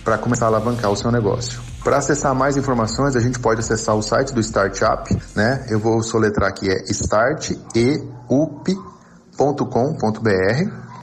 [0.04, 1.60] para começar a alavancar o seu negócio.
[1.82, 5.66] Para acessar mais informações, a gente pode acessar o site do Startup, né?
[5.68, 8.10] Eu vou soletrar aqui é starteup.com.br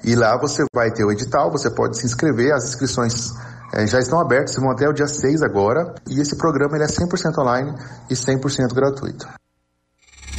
[0.04, 3.34] e lá você vai ter o edital, você pode se inscrever, as inscrições
[3.74, 6.88] é, já estão abertas, vão até o dia 6 agora, e esse programa ele é
[6.88, 7.74] 100% online
[8.10, 9.28] e 100% gratuito.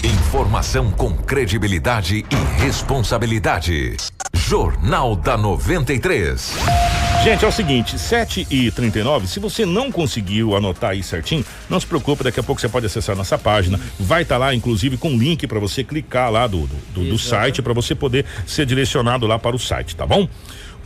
[0.02, 3.96] Informação com credibilidade e responsabilidade.
[4.32, 6.97] Jornal da 93.
[7.24, 11.78] Gente, é o seguinte, 7 e 39 se você não conseguiu anotar aí certinho, não
[11.78, 14.96] se preocupe, daqui a pouco você pode acessar nossa página, vai estar tá lá inclusive
[14.96, 19.26] com link para você clicar lá do, do, do site para você poder ser direcionado
[19.26, 20.28] lá para o site, tá bom?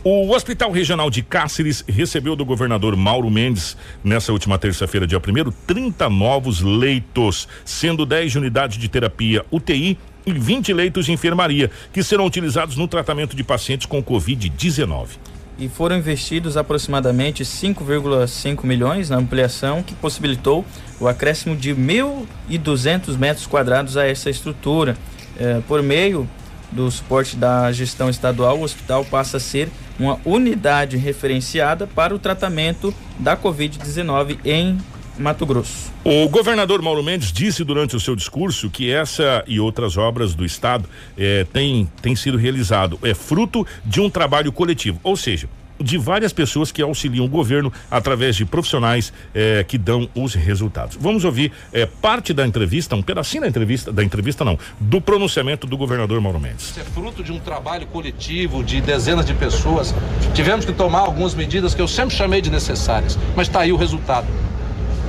[0.03, 5.51] O Hospital Regional de Cáceres recebeu do governador Mauro Mendes, nessa última terça-feira, dia 1
[5.65, 12.03] 30 novos leitos, sendo 10 unidades de terapia UTI e 20 leitos de enfermaria, que
[12.03, 19.17] serão utilizados no tratamento de pacientes com Covid-19 e foram investidos aproximadamente 5,5 milhões na
[19.17, 20.65] ampliação que possibilitou
[20.99, 24.97] o acréscimo de 1.200 metros quadrados a essa estrutura.
[25.39, 26.27] Eh, por meio
[26.71, 32.19] do suporte da gestão estadual, o hospital passa a ser uma unidade referenciada para o
[32.19, 34.77] tratamento da Covid-19 em
[35.17, 35.91] Mato Grosso.
[36.03, 40.45] O governador Mauro Mendes disse durante o seu discurso que essa e outras obras do
[40.45, 40.87] estado
[41.17, 45.47] eh, têm tem sido realizado é fruto de um trabalho coletivo, ou seja,
[45.79, 50.97] de várias pessoas que auxiliam o governo através de profissionais eh, que dão os resultados.
[50.99, 55.67] Vamos ouvir eh, parte da entrevista, um pedacinho da entrevista, da entrevista não, do pronunciamento
[55.67, 56.69] do governador Mauro Mendes.
[56.69, 59.93] Isso é fruto de um trabalho coletivo de dezenas de pessoas.
[60.33, 63.75] Tivemos que tomar algumas medidas que eu sempre chamei de necessárias, mas está aí o
[63.75, 64.27] resultado.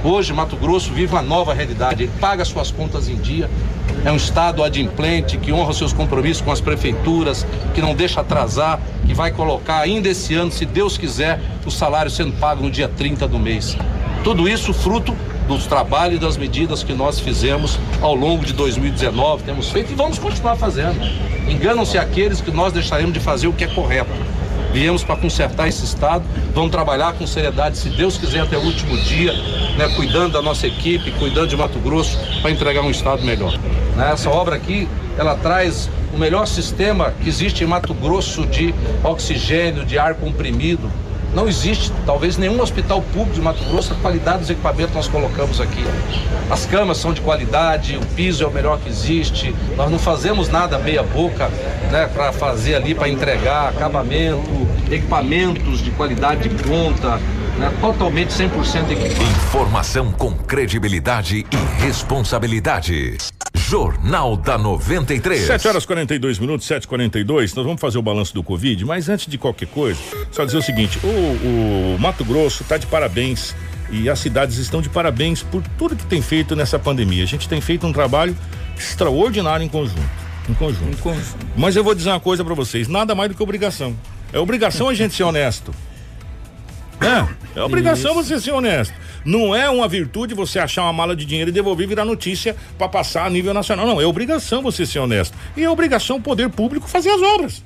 [0.05, 2.03] Hoje, Mato Grosso vive uma nova realidade.
[2.03, 3.49] Ele paga suas contas em dia.
[4.05, 8.79] É um estado adimplente que honra seus compromissos com as prefeituras, que não deixa atrasar,
[9.07, 12.87] que vai colocar ainda esse ano, se Deus quiser, o salário sendo pago no dia
[12.87, 13.79] 30 do mês.
[14.23, 15.17] Tudo isso fruto
[15.49, 19.95] dos trabalhos e das medidas que nós fizemos ao longo de 2019, temos feito e
[19.95, 21.01] vamos continuar fazendo.
[21.49, 24.13] Enganam-se aqueles que nós deixaremos de fazer o que é correto.
[24.75, 28.97] Viemos para consertar esse estado, vamos trabalhar com seriedade, se Deus quiser, até o último
[28.99, 29.33] dia,
[29.79, 33.57] né, cuidando da nossa equipe, cuidando de Mato Grosso, para entregar um estado melhor.
[33.95, 38.75] Né, essa obra aqui, ela traz o melhor sistema que existe em Mato Grosso de
[39.05, 40.91] oxigênio, de ar comprimido,
[41.35, 45.09] não existe, talvez, nenhum hospital público de Mato Grosso a qualidade dos equipamentos que nós
[45.09, 45.85] colocamos aqui.
[46.49, 49.55] As camas são de qualidade, o piso é o melhor que existe.
[49.77, 51.49] Nós não fazemos nada meia boca,
[51.91, 57.19] né, para fazer ali, para entregar acabamento, equipamentos de qualidade de ponta,
[57.59, 59.31] né, totalmente 100% equipado.
[59.47, 63.19] Informação com credibilidade e responsabilidade.
[63.69, 65.47] Jornal da 93.
[65.47, 67.55] 7 horas 42 minutos, 7h42.
[67.57, 69.99] Nós vamos fazer o balanço do Covid, mas antes de qualquer coisa,
[70.31, 73.55] só dizer o seguinte: o, o Mato Grosso está de parabéns
[73.91, 77.23] e as cidades estão de parabéns por tudo que tem feito nessa pandemia.
[77.23, 78.37] A gente tem feito um trabalho
[78.77, 80.03] extraordinário em conjunto.
[80.47, 80.91] Em conjunto.
[80.91, 81.47] Em conjunto.
[81.57, 83.97] Mas eu vou dizer uma coisa para vocês: nada mais do que obrigação.
[84.31, 85.73] É obrigação a gente ser honesto.
[87.01, 88.25] É, é obrigação Isso.
[88.25, 88.95] você ser honesto.
[89.25, 92.55] Não é uma virtude você achar uma mala de dinheiro e devolver e virar notícia
[92.77, 93.87] para passar a nível nacional.
[93.87, 95.37] Não, é obrigação você ser honesto.
[95.57, 97.65] E é obrigação o poder público fazer as obras.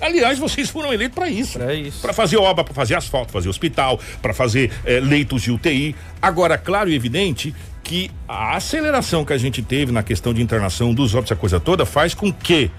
[0.00, 1.58] Aliás, vocês foram eleitos para isso.
[1.58, 2.00] Para isso.
[2.00, 5.96] Para fazer obra, para fazer asfalto, fazer hospital, para fazer eh, leitos de UTI.
[6.20, 10.92] Agora, claro e evidente que a aceleração que a gente teve na questão de internação
[10.92, 12.70] dos óbitos, a coisa toda, faz com que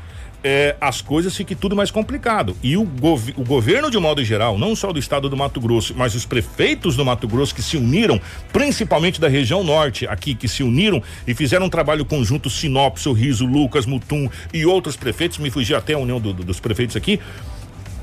[0.50, 2.56] é, as coisas fiquem tudo mais complicado.
[2.64, 5.93] E o, gov o governo, de modo geral, não só do estado do Mato Grosso,
[5.93, 8.20] mas os prefeitos do Mato Grosso que se uniram,
[8.54, 13.45] principalmente da região norte aqui, que se uniram e fizeram um trabalho conjunto, Sinop, Sorriso,
[13.45, 17.20] Lucas, Mutum e outros prefeitos, me fugi até a união do, do, dos prefeitos aqui,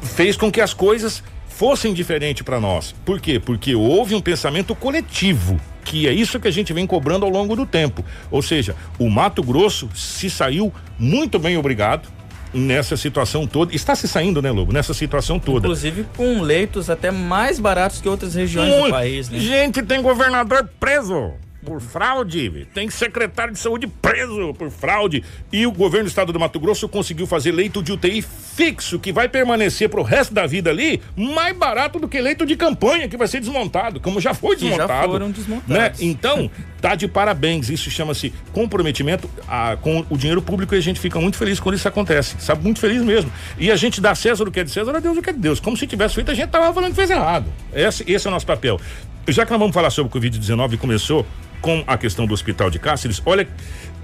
[0.02, 2.94] fez com que as coisas fossem diferentes para nós.
[3.06, 3.40] Por quê?
[3.40, 7.54] Porque houve um pensamento coletivo que é isso que a gente vem cobrando ao longo
[7.54, 8.04] do tempo.
[8.30, 12.13] Ou seja, o Mato Grosso se saiu muito bem obrigado
[12.54, 13.74] nessa situação toda.
[13.74, 14.72] Está se saindo, né, Lobo?
[14.72, 15.66] Nessa situação toda.
[15.66, 18.86] Inclusive com leitos até mais baratos que outras regiões Muito.
[18.86, 19.38] do país, né?
[19.38, 21.32] Gente, tem governador preso
[21.64, 25.24] por fraude, tem secretário de saúde preso por fraude.
[25.52, 29.12] E o governo do estado do Mato Grosso conseguiu fazer leito de UTI fixo, que
[29.12, 33.16] vai permanecer pro resto da vida ali, mais barato do que leito de campanha, que
[33.16, 34.88] vai ser desmontado, como já foi desmontado.
[34.88, 35.76] Já foram desmontados.
[35.76, 35.92] Né?
[36.00, 36.50] Então,
[36.80, 37.70] tá de parabéns.
[37.70, 41.74] Isso chama-se comprometimento a, com o dinheiro público e a gente fica muito feliz quando
[41.74, 42.36] isso acontece.
[42.38, 43.32] Sabe, muito feliz mesmo.
[43.58, 45.32] E a gente dá César o que é de César, a Deus o que é
[45.32, 45.58] de Deus.
[45.58, 47.46] Como se tivesse feito, a gente tava falando que fez errado.
[47.72, 48.78] Esse, esse é o nosso papel.
[49.26, 51.26] Já que nós vamos falar sobre o Covid-19, começou
[51.62, 53.48] com a questão do hospital de Cáceres, olha,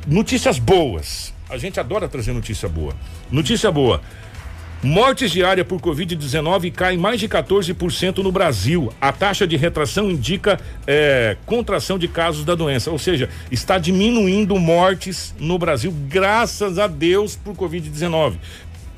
[0.06, 1.34] notícias boas.
[1.50, 2.94] A gente adora trazer notícia boa.
[3.30, 4.00] Notícia boa.
[4.82, 8.90] Mortes diárias por Covid-19 caem mais de 14% no Brasil.
[8.98, 14.58] A taxa de retração indica é, contração de casos da doença, ou seja, está diminuindo
[14.58, 18.36] mortes no Brasil, graças a Deus, por Covid-19.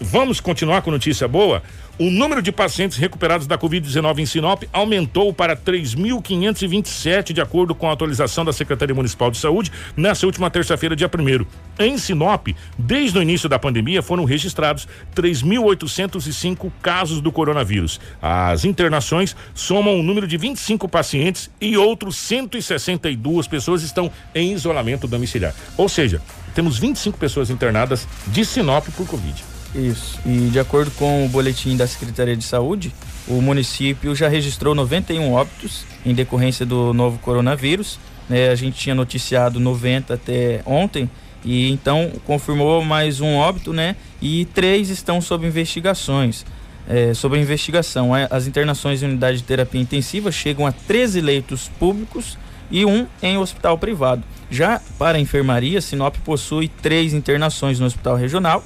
[0.01, 1.65] Vamos continuar com notícia boa?
[1.99, 7.87] O número de pacientes recuperados da Covid-19 em Sinop aumentou para 3.527, de acordo com
[7.87, 11.45] a atualização da Secretaria Municipal de Saúde, nessa última terça-feira, dia 1.
[11.85, 18.01] Em Sinop, desde o início da pandemia, foram registrados 3.805 casos do coronavírus.
[18.23, 25.07] As internações somam um número de 25 pacientes e outros 162 pessoas estão em isolamento
[25.07, 25.55] domiciliar.
[25.77, 26.23] Ou seja,
[26.55, 29.52] temos 25 pessoas internadas de Sinop por Covid.
[29.75, 30.21] Isso.
[30.27, 32.93] E de acordo com o boletim da Secretaria de Saúde,
[33.27, 37.99] o município já registrou 91 óbitos em decorrência do novo coronavírus.
[38.29, 38.51] Né?
[38.51, 41.09] A gente tinha noticiado 90 até ontem
[41.45, 43.97] e então confirmou mais um óbito, né?
[44.21, 46.45] E três estão sob investigações.
[46.89, 52.37] É, sobre investigação, as internações em unidade de terapia intensiva chegam a 13 leitos públicos
[52.71, 54.23] e um em hospital privado.
[54.51, 58.65] Já para a enfermaria, Sinop possui três internações no hospital regional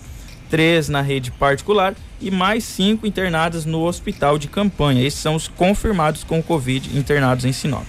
[0.57, 5.07] três na rede particular e mais cinco internadas no hospital de campanha.
[5.07, 7.85] Esses são os confirmados com Covid internados em Sinop.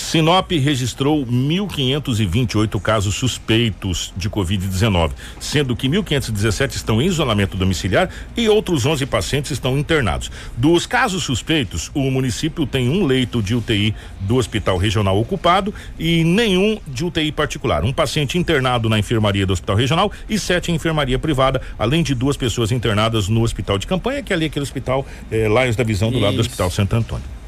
[0.00, 8.48] Sinop registrou 1.528 casos suspeitos de Covid-19, sendo que 1.517 estão em isolamento domiciliar e
[8.48, 10.30] outros 11 pacientes estão internados.
[10.56, 16.24] Dos casos suspeitos, o município tem um leito de UTI do Hospital Regional ocupado e
[16.24, 17.84] nenhum de UTI particular.
[17.84, 22.14] Um paciente internado na enfermaria do Hospital Regional e sete em enfermaria privada, além de
[22.14, 25.84] duas pessoas internadas no Hospital de Campanha, que é ali aquele hospital eh, Laios da
[25.84, 26.24] Visão, do Isso.
[26.24, 27.39] lado do Hospital Santo Antônio.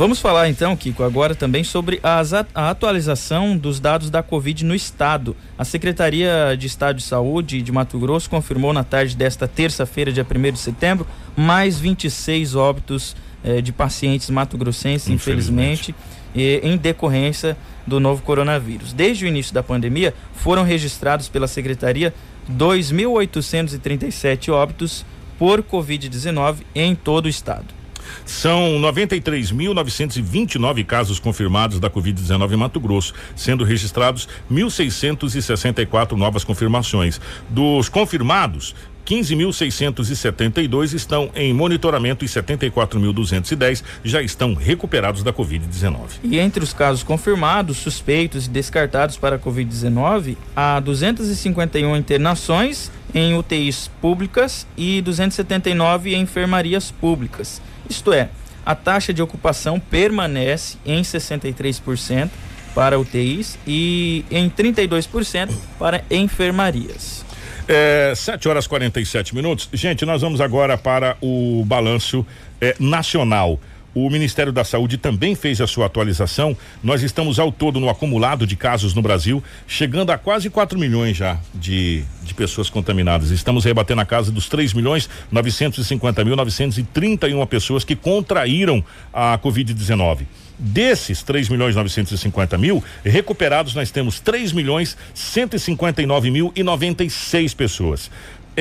[0.00, 4.74] Vamos falar então, Kiko, agora também sobre as, a atualização dos dados da Covid no
[4.74, 5.36] estado.
[5.58, 10.24] A Secretaria de Estado de Saúde de Mato Grosso confirmou na tarde desta terça-feira, dia
[10.24, 15.94] 1 de setembro, mais 26 óbitos eh, de pacientes mato-grossenses, infelizmente,
[16.34, 17.54] infelizmente em decorrência
[17.86, 18.94] do novo coronavírus.
[18.94, 22.14] Desde o início da pandemia, foram registrados pela Secretaria
[22.50, 25.04] 2.837 óbitos
[25.38, 27.79] por Covid-19 em todo o estado.
[28.24, 37.20] São 93.929 casos confirmados da Covid-19 em Mato Grosso, sendo registrados 1.664 novas confirmações.
[37.48, 38.74] Dos confirmados,
[39.10, 46.20] 15.672 estão em monitoramento e 74.210 já estão recuperados da Covid-19.
[46.22, 53.36] E entre os casos confirmados, suspeitos e descartados para a Covid-19, há 251 internações em
[53.36, 57.60] UTIs públicas e 279 em enfermarias públicas.
[57.90, 58.28] Isto é,
[58.64, 62.30] a taxa de ocupação permanece em 63%
[62.72, 67.24] para UTIs e em 32% para enfermarias.
[67.66, 69.68] É, 7 horas 47 minutos.
[69.72, 72.24] Gente, nós vamos agora para o balanço
[72.60, 73.60] é, nacional.
[73.92, 76.56] O Ministério da Saúde também fez a sua atualização.
[76.82, 81.16] Nós estamos ao todo no acumulado de casos no Brasil, chegando a quase 4 milhões
[81.16, 83.30] já de, de pessoas contaminadas.
[83.30, 90.20] Estamos rebatendo a casa dos 3 milhões 950 mil 931 pessoas que contraíram a Covid-19.
[90.62, 98.10] Desses 3 milhões 950 mil, recuperados nós temos 3 milhões 159 mil e 96 pessoas.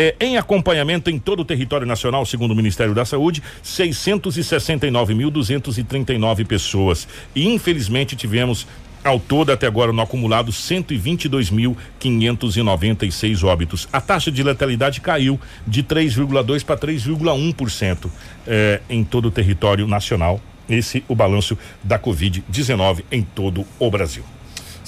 [0.02, 7.06] É, em acompanhamento em todo o território nacional, segundo o Ministério da Saúde, 669.239 pessoas.
[7.36, 8.66] E infelizmente tivemos
[9.04, 13.90] ao todo, até agora, no acumulado, 122.596 óbitos.
[13.92, 15.38] A taxa de letalidade caiu
[15.68, 18.10] de 3,2% para 3,1%
[18.48, 20.40] eh, em todo o território nacional.
[20.70, 24.24] Esse o balanço da Covid-19 em todo o Brasil.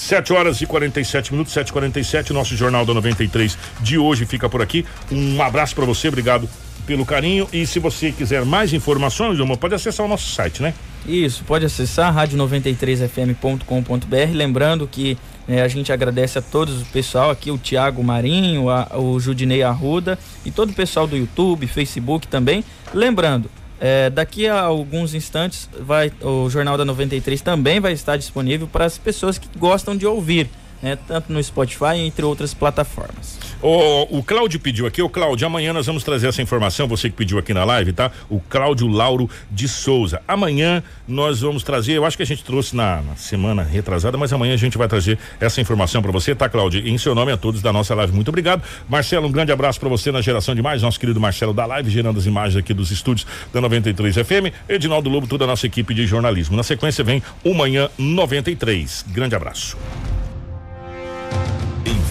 [0.01, 4.49] 7 horas e 47 minutos, 7 e 47 Nosso Jornal da 93 de hoje fica
[4.49, 4.85] por aqui.
[5.11, 6.49] Um abraço para você, obrigado
[6.87, 7.47] pelo carinho.
[7.53, 10.73] E se você quiser mais informações, Gilmar, pode acessar o nosso site, né?
[11.07, 14.33] Isso, pode acessar rádio93fm.com.br.
[14.33, 18.97] Lembrando que eh, a gente agradece a todos o pessoal aqui, o Tiago Marinho, a,
[18.97, 22.63] o Judinei Arruda e todo o pessoal do YouTube, Facebook também.
[22.91, 23.51] Lembrando,
[23.81, 28.85] eh, daqui a alguns instantes vai o Jornal da 93 também vai estar disponível para
[28.85, 30.47] as pessoas que gostam de ouvir,
[30.83, 33.39] né, tanto no Spotify entre outras plataformas.
[33.61, 37.15] O, o Cláudio pediu aqui, o Cláudio, amanhã nós vamos trazer essa informação, você que
[37.15, 38.11] pediu aqui na live, tá?
[38.27, 40.19] O Cláudio Lauro de Souza.
[40.27, 44.33] Amanhã nós vamos trazer, eu acho que a gente trouxe na, na semana retrasada, mas
[44.33, 46.87] amanhã a gente vai trazer essa informação para você, tá, Cláudio?
[46.87, 48.63] Em seu nome a todos da nossa live, muito obrigado.
[48.89, 51.87] Marcelo, um grande abraço para você na geração de mais, nosso querido Marcelo da live,
[51.91, 54.51] gerando as imagens aqui dos estúdios da 93 FM.
[54.67, 56.57] Edinaldo Lobo, toda a nossa equipe de jornalismo.
[56.57, 59.05] Na sequência vem o Manhã 93.
[59.09, 59.77] Grande abraço.